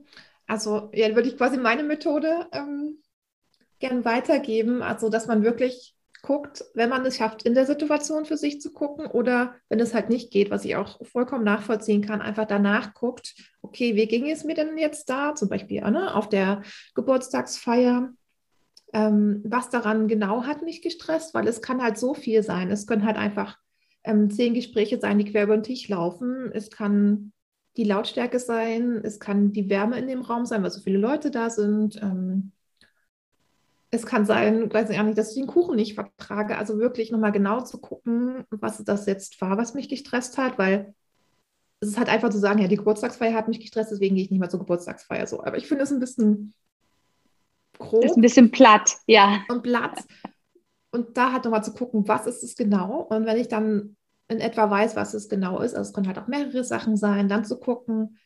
Also, 0.46 0.90
ja, 0.94 1.14
würde 1.14 1.28
ich 1.28 1.36
quasi 1.36 1.58
meine 1.58 1.82
Methode 1.82 2.46
ähm, 2.52 2.98
gern 3.80 4.04
weitergeben, 4.04 4.82
also 4.82 5.10
dass 5.10 5.26
man 5.26 5.42
wirklich 5.42 5.93
guckt, 6.24 6.64
wenn 6.72 6.88
man 6.88 7.04
es 7.04 7.18
schafft, 7.18 7.42
in 7.42 7.54
der 7.54 7.66
Situation 7.66 8.24
für 8.24 8.38
sich 8.38 8.58
zu 8.58 8.72
gucken 8.72 9.06
oder 9.06 9.56
wenn 9.68 9.78
es 9.78 9.92
halt 9.92 10.08
nicht 10.08 10.30
geht, 10.30 10.50
was 10.50 10.64
ich 10.64 10.74
auch 10.74 11.04
vollkommen 11.06 11.44
nachvollziehen 11.44 12.00
kann, 12.00 12.22
einfach 12.22 12.46
danach 12.46 12.94
guckt, 12.94 13.34
okay, 13.60 13.94
wie 13.94 14.06
ging 14.06 14.30
es 14.30 14.42
mir 14.42 14.54
denn 14.54 14.78
jetzt 14.78 15.10
da, 15.10 15.34
zum 15.34 15.50
Beispiel 15.50 15.82
ne, 15.82 16.14
auf 16.14 16.30
der 16.30 16.62
Geburtstagsfeier, 16.94 18.10
ähm, 18.94 19.42
was 19.44 19.68
daran 19.68 20.08
genau 20.08 20.44
hat 20.44 20.62
mich 20.62 20.80
gestresst, 20.80 21.34
weil 21.34 21.46
es 21.46 21.60
kann 21.60 21.82
halt 21.82 21.98
so 21.98 22.14
viel 22.14 22.42
sein. 22.42 22.70
Es 22.70 22.86
können 22.86 23.04
halt 23.04 23.18
einfach 23.18 23.58
ähm, 24.02 24.30
zehn 24.30 24.54
Gespräche 24.54 24.98
sein, 24.98 25.18
die 25.18 25.30
quer 25.30 25.44
über 25.44 25.58
den 25.58 25.62
Tisch 25.62 25.88
laufen. 25.88 26.50
Es 26.54 26.70
kann 26.70 27.32
die 27.76 27.84
Lautstärke 27.84 28.38
sein, 28.38 29.00
es 29.04 29.20
kann 29.20 29.52
die 29.52 29.68
Wärme 29.68 29.98
in 29.98 30.06
dem 30.06 30.22
Raum 30.22 30.46
sein, 30.46 30.62
weil 30.62 30.70
so 30.70 30.80
viele 30.80 30.98
Leute 30.98 31.30
da 31.30 31.50
sind. 31.50 32.00
Ähm, 32.00 32.52
es 33.94 34.06
kann 34.06 34.26
sein, 34.26 34.72
weiß 34.72 34.90
ich 34.90 34.98
auch 34.98 35.04
nicht, 35.04 35.18
dass 35.18 35.30
ich 35.30 35.36
den 35.36 35.46
Kuchen 35.46 35.76
nicht 35.76 35.94
vertrage. 35.94 36.58
Also 36.58 36.78
wirklich 36.78 37.10
nochmal 37.10 37.32
genau 37.32 37.60
zu 37.60 37.78
gucken, 37.80 38.44
was 38.50 38.82
das 38.84 39.06
jetzt 39.06 39.40
war, 39.40 39.56
was 39.56 39.74
mich 39.74 39.88
gestresst 39.88 40.38
hat, 40.38 40.58
weil 40.58 40.94
es 41.80 41.90
ist 41.90 41.98
halt 41.98 42.08
einfach 42.08 42.30
zu 42.30 42.38
sagen, 42.38 42.60
ja, 42.60 42.68
die 42.68 42.76
Geburtstagsfeier 42.76 43.34
hat 43.34 43.48
mich 43.48 43.60
gestresst, 43.60 43.90
deswegen 43.90 44.14
gehe 44.14 44.24
ich 44.24 44.30
nicht 44.30 44.40
mehr 44.40 44.48
zur 44.48 44.60
Geburtstagsfeier. 44.60 45.26
So. 45.26 45.44
Aber 45.44 45.56
ich 45.56 45.66
finde 45.66 45.84
es 45.84 45.92
ein 45.92 46.00
bisschen 46.00 46.54
grob. 47.78 48.04
Ist 48.04 48.16
ein 48.16 48.22
bisschen 48.22 48.50
platt, 48.50 48.96
ja. 49.06 49.42
Und 49.48 49.62
platt. 49.62 50.04
Und 50.90 51.16
da 51.16 51.32
halt 51.32 51.44
nochmal 51.44 51.64
zu 51.64 51.74
gucken, 51.74 52.06
was 52.08 52.26
ist 52.26 52.42
es 52.42 52.56
genau? 52.56 53.02
Und 53.02 53.26
wenn 53.26 53.36
ich 53.36 53.48
dann 53.48 53.96
in 54.28 54.40
etwa 54.40 54.70
weiß, 54.70 54.96
was 54.96 55.12
es 55.12 55.28
genau 55.28 55.60
ist, 55.60 55.74
also 55.74 55.88
es 55.88 55.92
können 55.92 56.06
halt 56.06 56.18
auch 56.18 56.28
mehrere 56.28 56.64
Sachen 56.64 56.96
sein, 56.96 57.28
dann 57.28 57.44
zu 57.44 57.58
gucken, 57.58 58.18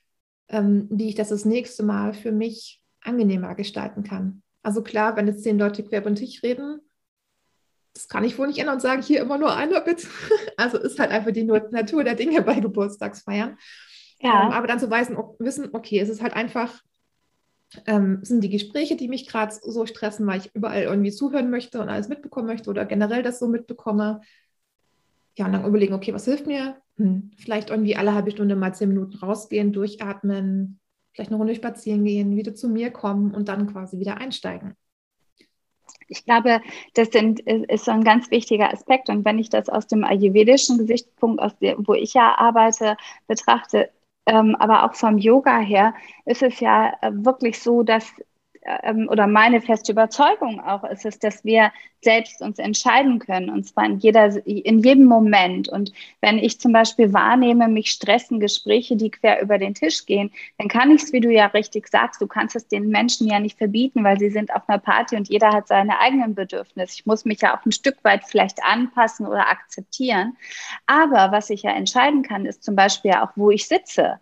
ähm, 0.48 0.86
wie 0.90 1.08
ich 1.08 1.14
das 1.14 1.30
das 1.30 1.44
nächste 1.44 1.82
Mal 1.82 2.14
für 2.14 2.32
mich 2.32 2.82
angenehmer 3.00 3.54
gestalten 3.54 4.04
kann. 4.04 4.42
Also 4.62 4.82
klar, 4.82 5.16
wenn 5.16 5.26
jetzt 5.26 5.42
zehn 5.42 5.58
Leute 5.58 5.82
quer 5.82 6.00
über 6.00 6.10
den 6.10 6.16
Tisch 6.16 6.42
reden, 6.42 6.80
das 7.94 8.08
kann 8.08 8.24
ich 8.24 8.38
wohl 8.38 8.46
nicht 8.46 8.58
ändern 8.58 8.76
und 8.76 8.80
sagen, 8.80 9.02
hier 9.02 9.20
immer 9.20 9.38
nur 9.38 9.54
einer 9.56 9.80
bitte. 9.80 10.06
Also 10.56 10.78
ist 10.78 10.98
halt 10.98 11.10
einfach 11.10 11.32
die 11.32 11.44
Natur 11.44 12.04
der 12.04 12.14
Dinge 12.14 12.42
bei 12.42 12.60
Geburtstagsfeiern. 12.60 13.56
Ja. 14.20 14.46
Ähm, 14.46 14.52
aber 14.52 14.66
dann 14.66 14.80
zu 14.80 14.90
weisen, 14.90 15.16
wissen, 15.38 15.70
okay, 15.72 16.00
es 16.00 16.08
ist 16.08 16.22
halt 16.22 16.34
einfach, 16.34 16.82
ähm, 17.86 18.20
sind 18.22 18.42
die 18.42 18.50
Gespräche, 18.50 18.96
die 18.96 19.08
mich 19.08 19.28
gerade 19.28 19.54
so 19.54 19.86
stressen, 19.86 20.26
weil 20.26 20.40
ich 20.40 20.54
überall 20.54 20.82
irgendwie 20.82 21.12
zuhören 21.12 21.50
möchte 21.50 21.80
und 21.80 21.88
alles 21.88 22.08
mitbekommen 22.08 22.46
möchte 22.46 22.70
oder 22.70 22.84
generell 22.84 23.22
das 23.22 23.38
so 23.38 23.48
mitbekomme. 23.48 24.20
Ja, 25.36 25.46
und 25.46 25.52
dann 25.52 25.64
überlegen, 25.64 25.94
okay, 25.94 26.12
was 26.14 26.24
hilft 26.24 26.46
mir? 26.46 26.76
Hm, 26.96 27.30
vielleicht 27.36 27.70
irgendwie 27.70 27.96
alle 27.96 28.14
halbe 28.14 28.30
Stunde 28.30 28.56
mal 28.56 28.74
zehn 28.74 28.88
Minuten 28.88 29.16
rausgehen, 29.16 29.72
durchatmen, 29.72 30.80
vielleicht 31.18 31.32
eine 31.32 31.38
Runde 31.38 31.56
spazieren 31.56 32.04
gehen, 32.04 32.36
wieder 32.36 32.54
zu 32.54 32.68
mir 32.68 32.92
kommen 32.92 33.34
und 33.34 33.48
dann 33.48 33.66
quasi 33.66 33.98
wieder 33.98 34.18
einsteigen. 34.18 34.76
Ich 36.06 36.24
glaube, 36.24 36.60
das 36.94 37.08
sind, 37.08 37.40
ist 37.40 37.86
so 37.86 37.90
ein 37.90 38.04
ganz 38.04 38.30
wichtiger 38.30 38.72
Aspekt. 38.72 39.08
Und 39.08 39.24
wenn 39.24 39.40
ich 39.40 39.50
das 39.50 39.68
aus 39.68 39.88
dem 39.88 40.04
ayurvedischen 40.04 40.78
Gesichtspunkt, 40.78 41.42
aus 41.42 41.58
der, 41.58 41.76
wo 41.78 41.94
ich 41.94 42.14
ja 42.14 42.38
arbeite, 42.38 42.96
betrachte, 43.26 43.90
ähm, 44.26 44.54
aber 44.60 44.84
auch 44.84 44.94
vom 44.94 45.18
Yoga 45.18 45.58
her, 45.58 45.92
ist 46.24 46.42
es 46.42 46.60
ja 46.60 46.92
äh, 47.02 47.10
wirklich 47.12 47.60
so, 47.60 47.82
dass 47.82 48.12
ähm, 48.82 49.08
oder 49.10 49.26
meine 49.26 49.60
feste 49.60 49.92
Überzeugung 49.92 50.60
auch 50.60 50.84
ist 50.84 51.04
es, 51.04 51.18
dass 51.18 51.44
wir 51.44 51.72
selbst 52.00 52.40
uns 52.42 52.58
entscheiden 52.58 53.18
können 53.18 53.50
und 53.50 53.64
zwar 53.64 53.86
in 53.86 53.98
jeder, 53.98 54.46
in 54.46 54.80
jedem 54.80 55.06
Moment. 55.06 55.68
Und 55.68 55.92
wenn 56.20 56.38
ich 56.38 56.60
zum 56.60 56.72
Beispiel 56.72 57.12
wahrnehme, 57.12 57.68
mich 57.68 57.90
stressen 57.90 58.38
Gespräche, 58.38 58.96
die 58.96 59.10
quer 59.10 59.42
über 59.42 59.58
den 59.58 59.74
Tisch 59.74 60.06
gehen, 60.06 60.30
dann 60.58 60.68
kann 60.68 60.90
ich 60.92 61.02
es, 61.02 61.12
wie 61.12 61.20
du 61.20 61.30
ja 61.30 61.46
richtig 61.46 61.88
sagst, 61.88 62.20
du 62.20 62.26
kannst 62.26 62.54
es 62.54 62.68
den 62.68 62.88
Menschen 62.88 63.26
ja 63.26 63.40
nicht 63.40 63.58
verbieten, 63.58 64.04
weil 64.04 64.18
sie 64.18 64.30
sind 64.30 64.54
auf 64.54 64.68
einer 64.68 64.78
Party 64.78 65.16
und 65.16 65.28
jeder 65.28 65.52
hat 65.52 65.66
seine 65.66 65.98
eigenen 65.98 66.34
Bedürfnisse. 66.34 66.94
Ich 66.94 67.06
muss 67.06 67.24
mich 67.24 67.40
ja 67.40 67.56
auch 67.56 67.66
ein 67.66 67.72
Stück 67.72 67.96
weit 68.04 68.22
vielleicht 68.26 68.62
anpassen 68.62 69.26
oder 69.26 69.48
akzeptieren. 69.48 70.36
Aber 70.86 71.32
was 71.32 71.50
ich 71.50 71.62
ja 71.62 71.72
entscheiden 71.72 72.22
kann, 72.22 72.46
ist 72.46 72.62
zum 72.62 72.76
Beispiel 72.76 73.12
auch, 73.12 73.30
wo 73.34 73.50
ich 73.50 73.66
sitze. 73.66 74.20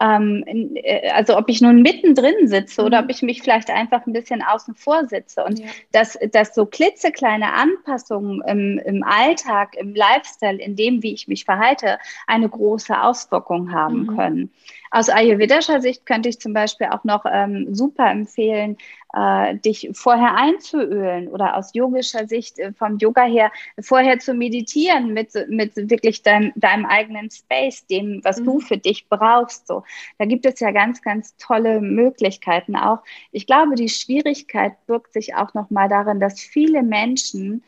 Ähm, 0.00 0.44
äh, 0.74 1.10
also 1.10 1.36
ob 1.36 1.48
ich 1.48 1.60
nun 1.60 1.82
mittendrin 1.82 2.46
sitze 2.46 2.82
oder 2.84 3.00
mhm. 3.00 3.04
ob 3.04 3.10
ich 3.10 3.22
mich 3.22 3.42
vielleicht 3.42 3.70
einfach 3.70 4.06
ein 4.06 4.12
bisschen 4.12 4.42
außen 4.42 4.74
vor 4.74 5.06
sitze. 5.06 5.44
Und 5.44 5.58
ja. 5.58 5.66
dass, 5.92 6.18
dass 6.32 6.54
so 6.54 6.66
klitzekleine 6.66 7.52
Anpassungen 7.52 8.42
im, 8.46 8.78
im 8.78 9.02
Alltag, 9.02 9.74
im 9.76 9.94
Lifestyle, 9.94 10.58
in 10.58 10.76
dem, 10.76 11.02
wie 11.02 11.14
ich 11.14 11.26
mich 11.26 11.44
verhalte, 11.44 11.98
eine 12.26 12.48
große 12.48 13.00
Auswirkung 13.00 13.72
haben 13.72 14.02
mhm. 14.02 14.16
können. 14.16 14.50
Aus 14.90 15.08
ayurvedischer 15.08 15.80
Sicht 15.80 16.06
könnte 16.06 16.28
ich 16.28 16.40
zum 16.40 16.52
Beispiel 16.52 16.88
auch 16.88 17.04
noch 17.04 17.24
ähm, 17.30 17.74
super 17.74 18.10
empfehlen, 18.10 18.76
äh, 19.14 19.56
dich 19.56 19.90
vorher 19.92 20.36
einzuölen 20.36 21.28
oder 21.28 21.56
aus 21.56 21.74
yogischer 21.74 22.26
Sicht 22.26 22.58
äh, 22.58 22.72
vom 22.72 22.98
Yoga 22.98 23.24
her 23.24 23.50
vorher 23.80 24.18
zu 24.18 24.34
meditieren 24.34 25.14
mit, 25.14 25.32
mit 25.48 25.76
wirklich 25.76 26.22
dein, 26.22 26.52
deinem 26.56 26.86
eigenen 26.86 27.30
Space, 27.30 27.86
dem, 27.86 28.20
was 28.24 28.40
mhm. 28.40 28.44
du 28.44 28.60
für 28.60 28.78
dich 28.78 29.08
brauchst. 29.08 29.66
So, 29.66 29.84
da 30.18 30.24
gibt 30.24 30.46
es 30.46 30.60
ja 30.60 30.70
ganz, 30.70 31.02
ganz 31.02 31.36
tolle 31.36 31.80
Möglichkeiten 31.80 32.76
auch. 32.76 32.98
Ich 33.32 33.46
glaube, 33.46 33.74
die 33.74 33.88
Schwierigkeit 33.88 34.74
birgt 34.86 35.12
sich 35.12 35.34
auch 35.34 35.54
noch 35.54 35.70
mal 35.70 35.88
darin, 35.88 36.20
dass 36.20 36.40
viele 36.40 36.82
Menschen 36.82 37.62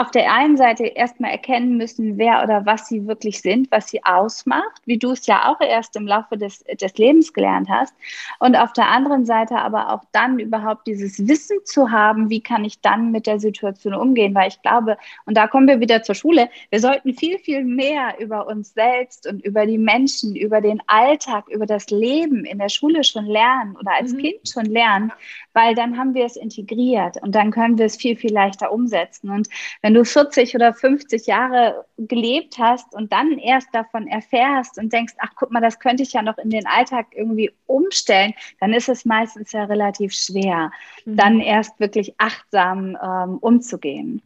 auf 0.00 0.10
der 0.10 0.32
einen 0.32 0.56
Seite 0.56 0.84
erstmal 0.86 1.32
erkennen 1.32 1.76
müssen, 1.76 2.16
wer 2.16 2.42
oder 2.42 2.64
was 2.64 2.88
sie 2.88 3.06
wirklich 3.06 3.42
sind, 3.42 3.70
was 3.70 3.88
sie 3.88 4.02
ausmacht, 4.04 4.80
wie 4.86 4.98
du 4.98 5.10
es 5.10 5.26
ja 5.26 5.50
auch 5.52 5.60
erst 5.60 5.96
im 5.96 6.06
Laufe 6.06 6.38
des, 6.38 6.64
des 6.80 6.96
Lebens 6.96 7.32
gelernt 7.32 7.68
hast. 7.68 7.94
Und 8.38 8.56
auf 8.56 8.72
der 8.72 8.88
anderen 8.88 9.26
Seite 9.26 9.56
aber 9.56 9.92
auch 9.92 10.02
dann 10.12 10.38
überhaupt 10.38 10.86
dieses 10.86 11.26
Wissen 11.28 11.58
zu 11.64 11.90
haben, 11.90 12.30
wie 12.30 12.40
kann 12.40 12.64
ich 12.64 12.80
dann 12.80 13.10
mit 13.10 13.26
der 13.26 13.38
Situation 13.38 13.94
umgehen, 13.94 14.34
weil 14.34 14.48
ich 14.48 14.62
glaube, 14.62 14.96
und 15.26 15.36
da 15.36 15.46
kommen 15.46 15.68
wir 15.68 15.80
wieder 15.80 16.02
zur 16.02 16.14
Schule, 16.14 16.48
wir 16.70 16.80
sollten 16.80 17.12
viel, 17.14 17.38
viel 17.38 17.64
mehr 17.64 18.14
über 18.18 18.46
uns 18.46 18.72
selbst 18.74 19.26
und 19.26 19.44
über 19.44 19.66
die 19.66 19.78
Menschen, 19.78 20.34
über 20.36 20.60
den 20.60 20.80
Alltag, 20.86 21.48
über 21.48 21.66
das 21.66 21.90
Leben 21.90 22.44
in 22.44 22.58
der 22.58 22.70
Schule 22.70 23.04
schon 23.04 23.26
lernen 23.26 23.76
oder 23.76 23.92
als 23.98 24.12
mhm. 24.12 24.18
Kind 24.18 24.48
schon 24.48 24.66
lernen, 24.66 25.12
weil 25.52 25.74
dann 25.74 25.98
haben 25.98 26.14
wir 26.14 26.24
es 26.24 26.36
integriert 26.36 27.22
und 27.22 27.34
dann 27.34 27.50
können 27.50 27.76
wir 27.78 27.86
es 27.86 27.96
viel, 27.96 28.16
viel 28.16 28.32
leichter 28.32 28.72
umsetzen. 28.72 29.30
Und 29.30 29.48
wenn 29.82 29.94
du 29.94 30.04
40 30.04 30.54
oder 30.54 30.72
50 30.72 31.26
Jahre 31.26 31.84
gelebt 31.98 32.58
hast 32.58 32.94
und 32.94 33.12
dann 33.12 33.38
erst 33.38 33.68
davon 33.72 34.06
erfährst 34.06 34.78
und 34.78 34.92
denkst, 34.92 35.14
ach 35.18 35.30
guck 35.36 35.50
mal, 35.50 35.60
das 35.60 35.80
könnte 35.80 36.04
ich 36.04 36.12
ja 36.12 36.22
noch 36.22 36.38
in 36.38 36.50
den 36.50 36.66
Alltag 36.66 37.06
irgendwie 37.12 37.50
umstellen, 37.66 38.32
dann 38.60 38.72
ist 38.72 38.88
es 38.88 39.04
meistens 39.04 39.52
ja 39.52 39.64
relativ 39.64 40.12
schwer, 40.14 40.70
mhm. 41.04 41.16
dann 41.16 41.40
erst 41.40 41.78
wirklich 41.80 42.14
achtsam 42.18 42.96
ähm, 43.02 43.38
umzugehen. 43.38 44.22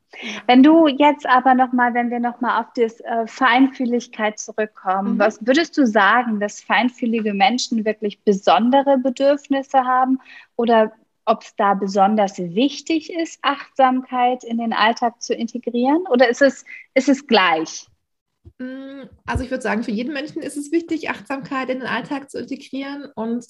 Wenn 0.46 0.62
du 0.62 0.88
jetzt 0.88 1.26
aber 1.26 1.54
nochmal, 1.54 1.94
wenn 1.94 2.10
wir 2.10 2.20
nochmal 2.20 2.60
auf 2.60 2.66
das 2.74 3.00
äh, 3.00 3.26
Feinfühligkeit 3.26 4.38
zurückkommen, 4.38 5.14
mhm. 5.14 5.18
was 5.18 5.44
würdest 5.46 5.76
du 5.78 5.86
sagen, 5.86 6.38
dass 6.38 6.60
feinfühlige 6.60 7.34
Menschen 7.34 7.84
wirklich 7.84 8.20
besondere 8.20 8.98
Bedürfnisse 8.98 9.78
haben 9.78 10.18
oder 10.56 10.92
ob 11.26 11.42
es 11.42 11.54
da 11.56 11.74
besonders 11.74 12.38
wichtig 12.38 13.12
ist, 13.12 13.38
Achtsamkeit 13.42 14.44
in 14.44 14.58
den 14.58 14.72
Alltag 14.72 15.20
zu 15.20 15.34
integrieren? 15.34 16.04
Oder 16.10 16.28
ist 16.28 16.40
es, 16.40 16.64
ist 16.94 17.08
es 17.08 17.26
gleich? 17.26 17.86
Mm, 18.58 19.02
also 19.26 19.44
ich 19.44 19.50
würde 19.50 19.62
sagen, 19.62 19.82
für 19.82 19.90
jeden 19.90 20.14
Menschen 20.14 20.40
ist 20.40 20.56
es 20.56 20.70
wichtig, 20.70 21.10
Achtsamkeit 21.10 21.68
in 21.68 21.80
den 21.80 21.88
Alltag 21.88 22.30
zu 22.30 22.38
integrieren. 22.38 23.06
Und 23.14 23.46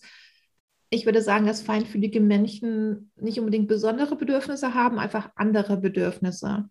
ich 0.91 1.05
würde 1.05 1.21
sagen, 1.21 1.47
dass 1.47 1.61
feinfühlige 1.61 2.21
Menschen 2.21 3.13
nicht 3.17 3.39
unbedingt 3.39 3.69
besondere 3.69 4.17
Bedürfnisse 4.17 4.75
haben, 4.75 4.99
einfach 4.99 5.31
andere 5.37 5.77
Bedürfnisse, 5.77 6.71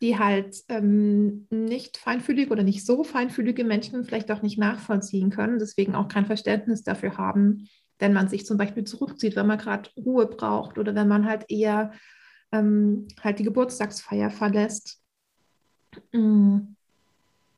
die 0.00 0.18
halt 0.18 0.62
ähm, 0.68 1.48
nicht 1.50 1.96
feinfühlig 1.96 2.52
oder 2.52 2.62
nicht 2.62 2.86
so 2.86 3.02
feinfühlige 3.02 3.64
Menschen 3.64 4.04
vielleicht 4.04 4.30
auch 4.30 4.42
nicht 4.42 4.58
nachvollziehen 4.58 5.30
können, 5.30 5.58
deswegen 5.58 5.96
auch 5.96 6.06
kein 6.06 6.26
Verständnis 6.26 6.84
dafür 6.84 7.16
haben, 7.16 7.68
wenn 7.98 8.12
man 8.12 8.28
sich 8.28 8.46
zum 8.46 8.58
Beispiel 8.58 8.84
zurückzieht, 8.84 9.36
wenn 9.36 9.46
man 9.46 9.58
gerade 9.58 9.90
Ruhe 9.96 10.26
braucht 10.26 10.78
oder 10.78 10.94
wenn 10.94 11.08
man 11.08 11.26
halt 11.26 11.46
eher 11.48 11.92
ähm, 12.52 13.08
halt 13.22 13.38
die 13.38 13.44
Geburtstagsfeier 13.44 14.30
verlässt. 14.30 15.02
Mm, 16.12 16.58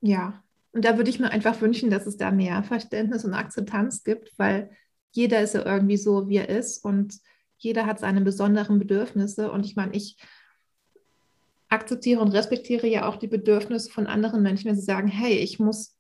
ja, 0.01 0.43
und 0.73 0.85
da 0.85 0.97
würde 0.97 1.11
ich 1.11 1.19
mir 1.19 1.31
einfach 1.31 1.61
wünschen, 1.61 1.91
dass 1.91 2.07
es 2.07 2.17
da 2.17 2.31
mehr 2.31 2.63
Verständnis 2.63 3.25
und 3.25 3.35
Akzeptanz 3.35 4.05
gibt, 4.05 4.33
weil 4.39 4.71
jeder 5.11 5.41
ist 5.41 5.55
ja 5.55 5.65
irgendwie 5.65 5.97
so, 5.97 6.29
wie 6.29 6.37
er 6.37 6.49
ist 6.49 6.85
und 6.85 7.19
jeder 7.57 7.87
hat 7.87 7.99
seine 7.99 8.21
besonderen 8.21 8.79
Bedürfnisse. 8.79 9.51
Und 9.51 9.67
ich 9.67 9.75
meine, 9.75 9.95
ich 9.95 10.17
akzeptiere 11.69 12.21
und 12.21 12.29
respektiere 12.29 12.87
ja 12.87 13.09
auch 13.09 13.17
die 13.17 13.27
Bedürfnisse 13.27 13.91
von 13.91 14.07
anderen 14.07 14.43
Menschen, 14.43 14.67
wenn 14.69 14.77
sie 14.77 14.83
sagen, 14.83 15.09
hey, 15.09 15.35
ich 15.35 15.59
muss 15.59 15.98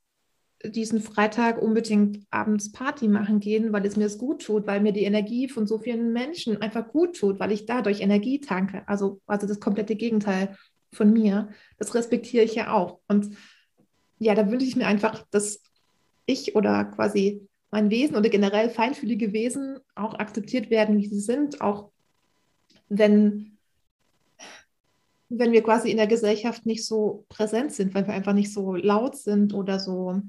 diesen 0.64 1.00
Freitag 1.00 1.62
unbedingt 1.62 2.26
abends 2.30 2.72
Party 2.72 3.06
machen 3.06 3.38
gehen, 3.38 3.72
weil 3.72 3.86
es 3.86 3.96
mir 3.96 4.06
es 4.06 4.18
gut 4.18 4.44
tut, 4.44 4.66
weil 4.66 4.80
mir 4.80 4.92
die 4.92 5.04
Energie 5.04 5.48
von 5.48 5.66
so 5.66 5.78
vielen 5.78 6.12
Menschen 6.12 6.60
einfach 6.60 6.88
gut 6.88 7.16
tut, 7.16 7.38
weil 7.38 7.52
ich 7.52 7.66
dadurch 7.66 8.00
Energie 8.00 8.40
tanke. 8.40 8.82
Also, 8.88 9.20
also 9.26 9.46
das 9.46 9.60
komplette 9.60 9.94
Gegenteil 9.94 10.56
von 10.92 11.12
mir. 11.12 11.48
Das 11.78 11.94
respektiere 11.94 12.44
ich 12.44 12.54
ja 12.54 12.72
auch. 12.72 12.98
Und 13.06 13.36
ja, 14.18 14.34
da 14.34 14.50
wünsche 14.50 14.66
ich 14.66 14.74
mir 14.74 14.86
einfach, 14.86 15.24
dass 15.30 15.62
ich 16.26 16.56
oder 16.56 16.84
quasi 16.86 17.46
mein 17.70 17.90
Wesen 17.90 18.16
oder 18.16 18.28
generell 18.28 18.70
feinfühlige 18.70 19.32
Wesen 19.32 19.78
auch 19.94 20.14
akzeptiert 20.14 20.70
werden, 20.70 20.98
wie 20.98 21.06
sie 21.06 21.20
sind, 21.20 21.60
auch 21.60 21.90
wenn, 22.88 23.58
wenn 25.28 25.52
wir 25.52 25.62
quasi 25.62 25.90
in 25.90 25.98
der 25.98 26.06
Gesellschaft 26.06 26.66
nicht 26.66 26.84
so 26.84 27.26
präsent 27.28 27.72
sind, 27.72 27.94
weil 27.94 28.06
wir 28.06 28.14
einfach 28.14 28.32
nicht 28.32 28.52
so 28.52 28.74
laut 28.74 29.16
sind 29.16 29.54
oder 29.54 29.78
so 29.78 30.22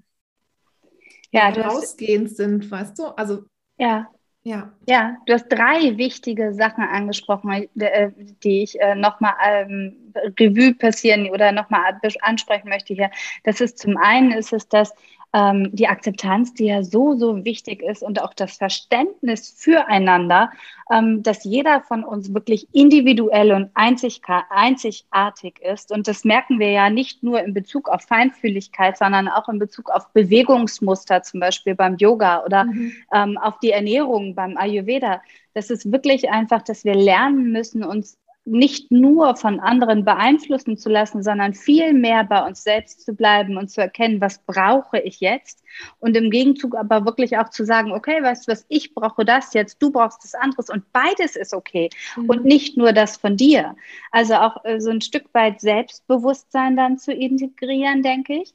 ja, 1.32 1.50
rausgehend 1.50 2.36
sind, 2.36 2.70
weißt 2.70 3.00
du? 3.00 3.06
Also 3.06 3.44
ja. 3.78 4.10
Ja. 4.44 4.72
ja, 4.88 5.18
du 5.26 5.34
hast 5.34 5.50
drei 5.50 5.98
wichtige 5.98 6.54
Sachen 6.54 6.84
angesprochen, 6.84 7.68
äh, 7.78 8.12
die 8.42 8.64
ich 8.64 8.80
äh, 8.80 8.96
nochmal 8.96 9.34
ähm, 9.46 10.14
Revue 10.40 10.74
passieren 10.74 11.30
oder 11.30 11.52
nochmal 11.52 12.00
ansprechen 12.22 12.70
möchte 12.70 12.94
hier. 12.94 13.12
Das 13.44 13.60
ist 13.60 13.78
zum 13.80 13.98
einen 13.98 14.32
ist 14.32 14.54
es 14.54 14.70
das, 14.70 14.94
ähm, 15.34 15.70
die 15.74 15.88
Akzeptanz, 15.88 16.54
die 16.54 16.66
ja 16.66 16.84
so, 16.84 17.16
so 17.16 17.46
wichtig 17.46 17.84
ist 17.84 18.02
und 18.02 18.22
auch 18.22 18.34
das 18.34 18.58
Verständnis 18.58 19.54
füreinander, 19.56 20.52
ähm, 20.92 21.22
dass 21.22 21.44
jeder 21.44 21.82
von 21.82 22.04
uns 22.04 22.34
wirklich 22.34 22.68
individuell 22.74 23.52
und 23.52 23.70
einzig, 23.76 24.22
einzigartig 24.50 25.60
ist. 25.62 25.92
Und 25.92 26.08
das 26.08 26.24
merken 26.24 26.60
wir 26.60 26.72
ja 26.72 26.90
nicht 26.90 27.22
nur 27.22 27.42
in 27.44 27.54
Bezug 27.54 27.90
auf 27.90 28.02
Feinfühligkeit, 28.02 28.98
sondern 28.98 29.28
auch 29.28 29.48
in 29.50 29.60
Bezug 29.60 29.92
auf 29.92 30.12
Bewegungsmuster, 30.14 31.22
zum 31.22 31.40
Beispiel 31.40 31.76
beim 31.76 31.98
Yoga 31.98 32.44
oder 32.44 32.66
mhm. 32.66 32.94
ähm, 33.14 33.38
auf 33.38 33.60
die 33.60 33.72
Ernährung 33.72 34.34
beim 34.34 34.58
Ayurveda. 34.58 35.22
Das 35.54 35.70
ist 35.70 35.92
wirklich 35.92 36.30
einfach, 36.30 36.64
dass 36.64 36.86
wir 36.86 36.96
lernen 36.96 37.52
müssen, 37.52 37.84
uns 37.84 38.18
nicht 38.50 38.92
nur 38.92 39.36
von 39.36 39.60
anderen 39.60 40.04
beeinflussen 40.06 40.78
zu 40.78 40.90
lassen, 40.90 41.24
sondern 41.24 41.54
viel 41.54 41.94
mehr 41.94 42.24
bei 42.24 42.46
uns 42.46 42.64
selbst 42.64 43.06
zu 43.06 43.14
bleiben 43.14 43.58
und 43.58 43.70
zu 43.70 43.82
erkennen, 43.82 44.22
was 44.22 44.40
brauche 44.40 45.00
ich 45.00 45.20
jetzt 45.20 45.64
und 46.00 46.18
im 46.18 46.30
Gegenzug 46.30 46.76
aber 46.76 47.06
wirklich 47.06 47.38
auch 47.38 47.50
zu 47.50 47.66
sagen, 47.66 47.92
okay, 47.92 48.22
weißt 48.22 48.48
du 48.48 48.52
was, 48.52 48.66
ich 48.70 48.94
brauche 48.94 49.26
das 49.26 49.54
jetzt, 49.54 49.82
du 49.82 49.92
brauchst 49.92 50.24
das 50.24 50.36
anderes 50.36 50.70
und 50.70 50.92
beides 50.92 51.36
ist 51.36 51.54
okay 51.54 51.90
mhm. 52.16 52.30
und 52.30 52.46
nicht 52.46 52.78
nur 52.78 52.94
das 52.94 53.18
von 53.18 53.38
dir. 53.38 53.76
Also 54.12 54.36
auch 54.36 54.64
äh, 54.66 54.80
so 54.80 54.90
ein 54.90 55.02
Stück 55.02 55.26
weit 55.34 55.62
Selbstbewusstsein 55.62 56.76
dann 56.76 56.98
zu 56.98 57.14
integrieren, 57.14 58.04
denke 58.04 58.42
ich. 58.42 58.54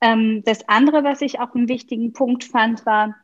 Ähm, 0.00 0.42
das 0.44 0.68
andere, 0.68 1.04
was 1.04 1.20
ich 1.20 1.40
auch 1.40 1.54
einen 1.54 1.68
wichtigen 1.68 2.12
Punkt 2.12 2.44
fand, 2.44 2.84
war, 2.86 3.14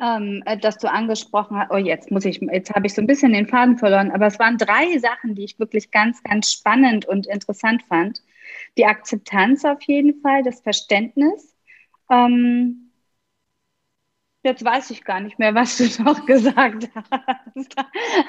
ähm, 0.00 0.42
äh, 0.46 0.58
dass 0.58 0.78
du 0.78 0.90
angesprochen 0.90 1.58
hast, 1.58 1.70
oh 1.70 1.76
jetzt 1.76 2.10
muss 2.10 2.24
ich, 2.24 2.40
jetzt 2.40 2.74
habe 2.74 2.86
ich 2.86 2.94
so 2.94 3.00
ein 3.00 3.06
bisschen 3.06 3.32
den 3.32 3.46
Faden 3.46 3.78
verloren, 3.78 4.10
aber 4.10 4.26
es 4.26 4.38
waren 4.38 4.58
drei 4.58 4.98
Sachen, 4.98 5.34
die 5.34 5.44
ich 5.44 5.58
wirklich 5.58 5.90
ganz, 5.90 6.22
ganz 6.22 6.52
spannend 6.52 7.06
und 7.06 7.26
interessant 7.26 7.82
fand. 7.88 8.22
Die 8.76 8.86
Akzeptanz 8.86 9.64
auf 9.64 9.82
jeden 9.82 10.20
Fall, 10.20 10.42
das 10.42 10.60
Verständnis. 10.60 11.54
Ähm, 12.10 12.92
jetzt 14.42 14.64
weiß 14.64 14.90
ich 14.90 15.04
gar 15.04 15.20
nicht 15.20 15.38
mehr, 15.38 15.54
was 15.54 15.78
du 15.78 15.84
noch 16.02 16.26
gesagt 16.26 16.88
hast. 16.94 17.76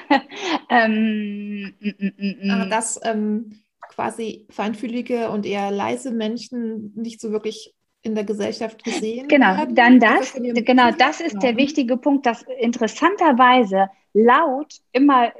ähm, 0.70 1.74
mm, 1.80 1.94
mm, 1.98 2.64
mm, 2.64 2.70
dass 2.70 3.00
ähm, 3.04 3.60
quasi 3.88 4.46
feinfühlige 4.50 5.30
und 5.30 5.46
eher 5.46 5.70
leise 5.70 6.10
Menschen 6.12 6.92
nicht 6.94 7.20
so 7.20 7.30
wirklich 7.30 7.74
in 8.08 8.14
der 8.14 8.24
Gesellschaft 8.24 8.82
gesehen 8.82 9.28
Genau, 9.28 9.56
werden. 9.56 9.74
dann 9.74 10.00
das, 10.00 10.34
genau, 10.34 10.90
das 10.90 11.20
ist 11.20 11.42
der 11.42 11.56
wichtige 11.56 11.96
Punkt, 11.96 12.26
dass 12.26 12.42
interessanterweise 12.58 13.90
laut 14.12 14.74
immer 14.92 15.32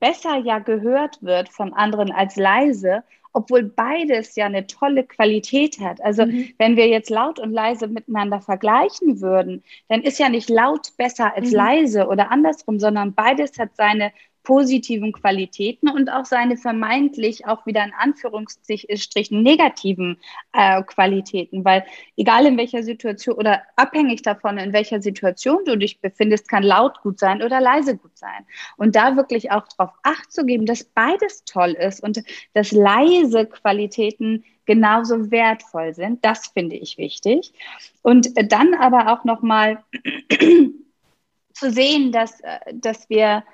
besser 0.00 0.36
ja 0.38 0.58
gehört 0.58 1.22
wird 1.22 1.48
von 1.48 1.72
anderen 1.72 2.10
als 2.10 2.36
leise, 2.36 3.04
obwohl 3.32 3.62
beides 3.62 4.34
ja 4.36 4.46
eine 4.46 4.66
tolle 4.66 5.04
Qualität 5.04 5.78
hat. 5.80 6.00
Also 6.02 6.26
mhm. 6.26 6.50
wenn 6.58 6.76
wir 6.76 6.88
jetzt 6.88 7.10
laut 7.10 7.38
und 7.38 7.52
leise 7.52 7.86
miteinander 7.86 8.40
vergleichen 8.40 9.20
würden, 9.20 9.62
dann 9.88 10.02
ist 10.02 10.18
ja 10.18 10.28
nicht 10.28 10.48
laut 10.48 10.96
besser 10.96 11.34
als 11.36 11.50
mhm. 11.50 11.56
leise 11.56 12.08
oder 12.08 12.30
andersrum, 12.32 12.80
sondern 12.80 13.14
beides 13.14 13.58
hat 13.58 13.76
seine 13.76 14.12
positiven 14.48 15.12
Qualitäten 15.12 15.90
und 15.90 16.10
auch 16.10 16.24
seine 16.24 16.56
vermeintlich 16.56 17.46
auch 17.46 17.66
wieder 17.66 17.84
in 17.84 17.92
Anführungsstrichen 17.92 19.42
negativen 19.42 20.16
äh, 20.54 20.82
Qualitäten, 20.84 21.66
weil 21.66 21.84
egal 22.16 22.46
in 22.46 22.56
welcher 22.56 22.82
Situation 22.82 23.36
oder 23.36 23.60
abhängig 23.76 24.22
davon, 24.22 24.56
in 24.56 24.72
welcher 24.72 25.02
Situation 25.02 25.66
du 25.66 25.76
dich 25.76 26.00
befindest, 26.00 26.48
kann 26.48 26.62
laut 26.62 27.02
gut 27.02 27.18
sein 27.18 27.42
oder 27.42 27.60
leise 27.60 27.98
gut 27.98 28.16
sein. 28.16 28.46
Und 28.78 28.96
da 28.96 29.16
wirklich 29.16 29.50
auch 29.50 29.64
darauf 29.76 29.94
acht 30.02 30.32
zu 30.32 30.46
geben, 30.46 30.64
dass 30.64 30.82
beides 30.82 31.44
toll 31.44 31.72
ist 31.72 32.02
und 32.02 32.22
dass 32.54 32.72
leise 32.72 33.44
Qualitäten 33.44 34.44
genauso 34.64 35.30
wertvoll 35.30 35.92
sind, 35.92 36.24
das 36.24 36.46
finde 36.46 36.76
ich 36.76 36.96
wichtig. 36.96 37.52
Und 38.00 38.30
dann 38.50 38.72
aber 38.72 39.12
auch 39.12 39.24
nochmal 39.26 39.84
zu 41.52 41.70
sehen, 41.70 42.12
dass, 42.12 42.40
äh, 42.40 42.60
dass 42.72 43.10
wir 43.10 43.44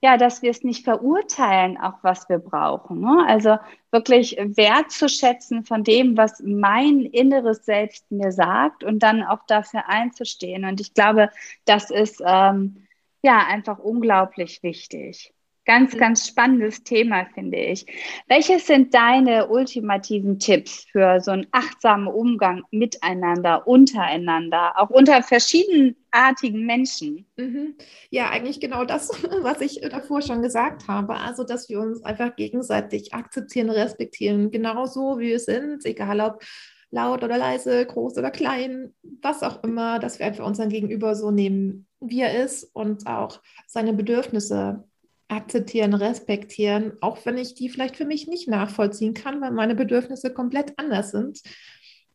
ja, 0.00 0.16
dass 0.16 0.42
wir 0.42 0.50
es 0.50 0.62
nicht 0.62 0.84
verurteilen, 0.84 1.76
auch 1.76 1.98
was 2.02 2.28
wir 2.28 2.38
brauchen. 2.38 3.00
Ne? 3.00 3.24
Also 3.26 3.56
wirklich 3.90 4.36
wertzuschätzen 4.38 5.64
von 5.64 5.82
dem, 5.82 6.16
was 6.16 6.40
mein 6.44 7.00
inneres 7.00 7.64
Selbst 7.64 8.10
mir 8.10 8.30
sagt 8.30 8.84
und 8.84 9.02
dann 9.02 9.24
auch 9.24 9.44
dafür 9.46 9.88
einzustehen. 9.88 10.64
Und 10.64 10.80
ich 10.80 10.94
glaube, 10.94 11.30
das 11.64 11.90
ist 11.90 12.22
ähm, 12.24 12.86
ja 13.22 13.38
einfach 13.46 13.78
unglaublich 13.78 14.62
wichtig. 14.62 15.32
Ganz, 15.68 15.98
ganz 15.98 16.26
spannendes 16.26 16.82
Thema, 16.82 17.26
finde 17.34 17.58
ich. 17.58 17.84
Welches 18.26 18.66
sind 18.66 18.94
deine 18.94 19.48
ultimativen 19.48 20.38
Tipps 20.38 20.86
für 20.90 21.20
so 21.20 21.30
einen 21.30 21.46
achtsamen 21.52 22.08
Umgang 22.08 22.62
miteinander, 22.70 23.68
untereinander, 23.68 24.72
auch 24.80 24.88
unter 24.88 25.22
verschiedenartigen 25.22 26.64
Menschen? 26.64 27.26
Mhm. 27.36 27.74
Ja, 28.08 28.30
eigentlich 28.30 28.60
genau 28.60 28.86
das, 28.86 29.10
was 29.42 29.60
ich 29.60 29.82
davor 29.82 30.22
schon 30.22 30.40
gesagt 30.40 30.88
habe. 30.88 31.16
Also, 31.16 31.44
dass 31.44 31.68
wir 31.68 31.80
uns 31.80 32.02
einfach 32.02 32.34
gegenseitig 32.34 33.12
akzeptieren, 33.12 33.68
respektieren, 33.68 34.50
genauso 34.50 35.18
wie 35.18 35.26
wir 35.26 35.38
sind, 35.38 35.84
egal 35.84 36.22
ob 36.22 36.42
laut 36.90 37.22
oder 37.22 37.36
leise, 37.36 37.84
groß 37.84 38.16
oder 38.16 38.30
klein, 38.30 38.94
was 39.20 39.42
auch 39.42 39.62
immer, 39.62 39.98
dass 39.98 40.18
wir 40.18 40.24
einfach 40.24 40.46
unseren 40.46 40.70
Gegenüber 40.70 41.14
so 41.14 41.30
nehmen, 41.30 41.86
wie 42.00 42.22
er 42.22 42.42
ist 42.42 42.64
und 42.74 43.06
auch 43.06 43.42
seine 43.66 43.92
Bedürfnisse 43.92 44.88
akzeptieren, 45.28 45.94
respektieren, 45.94 46.94
auch 47.02 47.24
wenn 47.26 47.36
ich 47.36 47.54
die 47.54 47.68
vielleicht 47.68 47.96
für 47.96 48.06
mich 48.06 48.26
nicht 48.26 48.48
nachvollziehen 48.48 49.14
kann, 49.14 49.40
weil 49.40 49.52
meine 49.52 49.74
Bedürfnisse 49.74 50.32
komplett 50.32 50.78
anders 50.78 51.10
sind. 51.10 51.40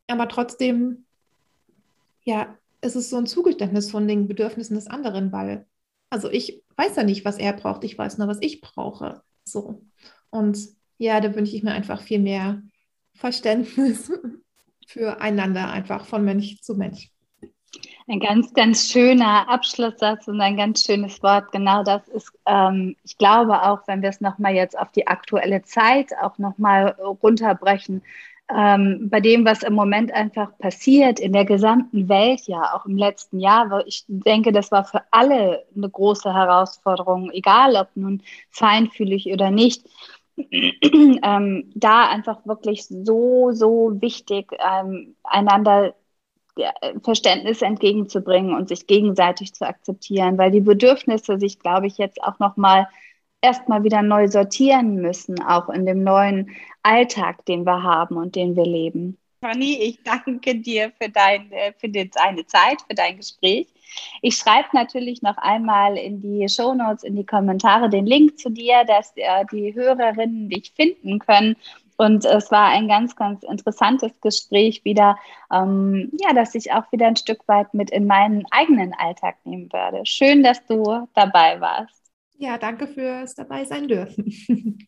Aber 0.07 0.27
trotzdem, 0.27 1.05
ja, 2.23 2.57
es 2.81 2.95
ist 2.95 3.09
so 3.09 3.17
ein 3.17 3.27
Zugeständnis 3.27 3.91
von 3.91 4.07
den 4.07 4.27
Bedürfnissen 4.27 4.75
des 4.75 4.87
anderen, 4.87 5.31
weil, 5.31 5.67
also 6.09 6.29
ich 6.29 6.63
weiß 6.75 6.95
ja 6.95 7.03
nicht, 7.03 7.23
was 7.23 7.37
er 7.37 7.53
braucht, 7.53 7.83
ich 7.83 7.97
weiß 7.97 8.17
nur, 8.17 8.27
was 8.27 8.39
ich 8.41 8.61
brauche. 8.61 9.21
So. 9.45 9.85
Und 10.31 10.57
ja, 10.97 11.21
da 11.21 11.33
wünsche 11.35 11.55
ich 11.55 11.63
mir 11.63 11.71
einfach 11.71 12.01
viel 12.01 12.19
mehr 12.19 12.63
Verständnis 13.13 14.11
füreinander, 14.87 15.71
einfach 15.71 16.05
von 16.05 16.25
Mensch 16.25 16.59
zu 16.61 16.75
Mensch. 16.75 17.12
Ein 18.07 18.19
ganz, 18.19 18.53
ganz 18.53 18.91
schöner 18.91 19.47
Abschlusssatz 19.49 20.27
und 20.27 20.41
ein 20.41 20.57
ganz 20.57 20.83
schönes 20.83 21.23
Wort. 21.23 21.51
Genau 21.53 21.83
das 21.83 22.07
ist, 22.09 22.33
ähm, 22.45 22.97
ich 23.03 23.17
glaube 23.17 23.61
auch, 23.63 23.79
wenn 23.87 24.01
wir 24.01 24.09
es 24.09 24.19
nochmal 24.19 24.53
jetzt 24.55 24.77
auf 24.77 24.91
die 24.91 25.07
aktuelle 25.07 25.61
Zeit 25.63 26.11
auch 26.21 26.37
nochmal 26.37 26.97
runterbrechen, 26.99 28.01
ähm, 28.53 29.09
bei 29.09 29.21
dem, 29.21 29.45
was 29.45 29.63
im 29.63 29.73
Moment 29.73 30.11
einfach 30.13 30.57
passiert 30.57 31.19
in 31.19 31.31
der 31.31 31.45
gesamten 31.45 32.09
Welt, 32.09 32.41
ja 32.45 32.73
auch 32.75 32.85
im 32.85 32.97
letzten 32.97 33.39
Jahr, 33.39 33.69
weil 33.71 33.85
ich 33.87 34.03
denke, 34.07 34.51
das 34.51 34.69
war 34.71 34.83
für 34.83 35.01
alle 35.11 35.65
eine 35.75 35.89
große 35.89 36.33
Herausforderung, 36.33 37.31
egal 37.31 37.75
ob 37.77 37.87
nun 37.95 38.21
feinfühlig 38.49 39.27
oder 39.27 39.49
nicht. 39.49 39.85
ähm, 40.37 41.71
da 41.75 42.09
einfach 42.09 42.45
wirklich 42.45 42.85
so, 42.85 43.51
so 43.53 44.01
wichtig, 44.01 44.51
ähm, 44.59 45.15
einander 45.23 45.93
Verständnis 47.03 47.61
entgegenzubringen 47.61 48.55
und 48.55 48.69
sich 48.69 48.87
gegenseitig 48.87 49.53
zu 49.53 49.65
akzeptieren, 49.65 50.37
weil 50.37 50.51
die 50.51 50.61
Bedürfnisse 50.61 51.39
sich, 51.39 51.59
glaube 51.59 51.87
ich, 51.87 51.97
jetzt 51.97 52.21
auch 52.23 52.39
noch 52.39 52.57
mal 52.57 52.87
erstmal 53.41 53.83
wieder 53.83 54.01
neu 54.01 54.27
sortieren 54.27 54.95
müssen, 54.95 55.41
auch 55.43 55.69
in 55.69 55.85
dem 55.85 56.03
neuen 56.03 56.51
Alltag, 56.81 57.45
den 57.45 57.65
wir 57.65 57.83
haben 57.83 58.17
und 58.17 58.35
den 58.35 58.55
wir 58.55 58.65
leben. 58.65 59.17
Fanny, 59.41 59.77
ich 59.81 60.01
danke 60.03 60.55
dir 60.55 60.93
für, 61.01 61.09
dein, 61.09 61.51
für 61.77 61.89
deine 61.89 62.45
Zeit, 62.45 62.81
für 62.87 62.95
dein 62.95 63.17
Gespräch. 63.17 63.67
Ich 64.21 64.37
schreibe 64.37 64.69
natürlich 64.71 65.21
noch 65.21 65.37
einmal 65.37 65.97
in 65.97 66.21
die 66.21 66.47
Shownotes, 66.47 67.03
in 67.03 67.17
die 67.17 67.25
Kommentare 67.25 67.89
den 67.89 68.05
Link 68.05 68.39
zu 68.39 68.49
dir, 68.49 68.85
dass 68.85 69.11
äh, 69.17 69.43
die 69.51 69.75
Hörerinnen 69.75 70.47
dich 70.49 70.71
finden 70.73 71.19
können 71.19 71.57
und 72.03 72.25
es 72.25 72.51
war 72.51 72.67
ein 72.67 72.87
ganz, 72.87 73.15
ganz 73.15 73.43
interessantes 73.43 74.11
Gespräch 74.21 74.83
wieder, 74.83 75.17
ähm, 75.51 76.11
ja, 76.19 76.33
dass 76.33 76.53
ich 76.55 76.71
auch 76.71 76.91
wieder 76.91 77.07
ein 77.07 77.15
Stück 77.15 77.47
weit 77.47 77.73
mit 77.73 77.89
in 77.91 78.05
meinen 78.07 78.45
eigenen 78.51 78.93
Alltag 78.93 79.37
nehmen 79.45 79.71
würde. 79.71 80.05
Schön, 80.05 80.43
dass 80.43 80.65
du 80.65 81.07
dabei 81.13 81.59
warst. 81.61 82.01
Ja, 82.37 82.57
danke 82.57 82.87
fürs 82.87 83.35
dabei 83.35 83.63
sein 83.63 83.87
dürfen. 83.87 84.87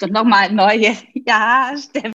So 0.00 0.06
nochmal 0.06 0.50
neue. 0.52 0.96
Ja, 1.26 1.72
stimmt. 1.76 2.02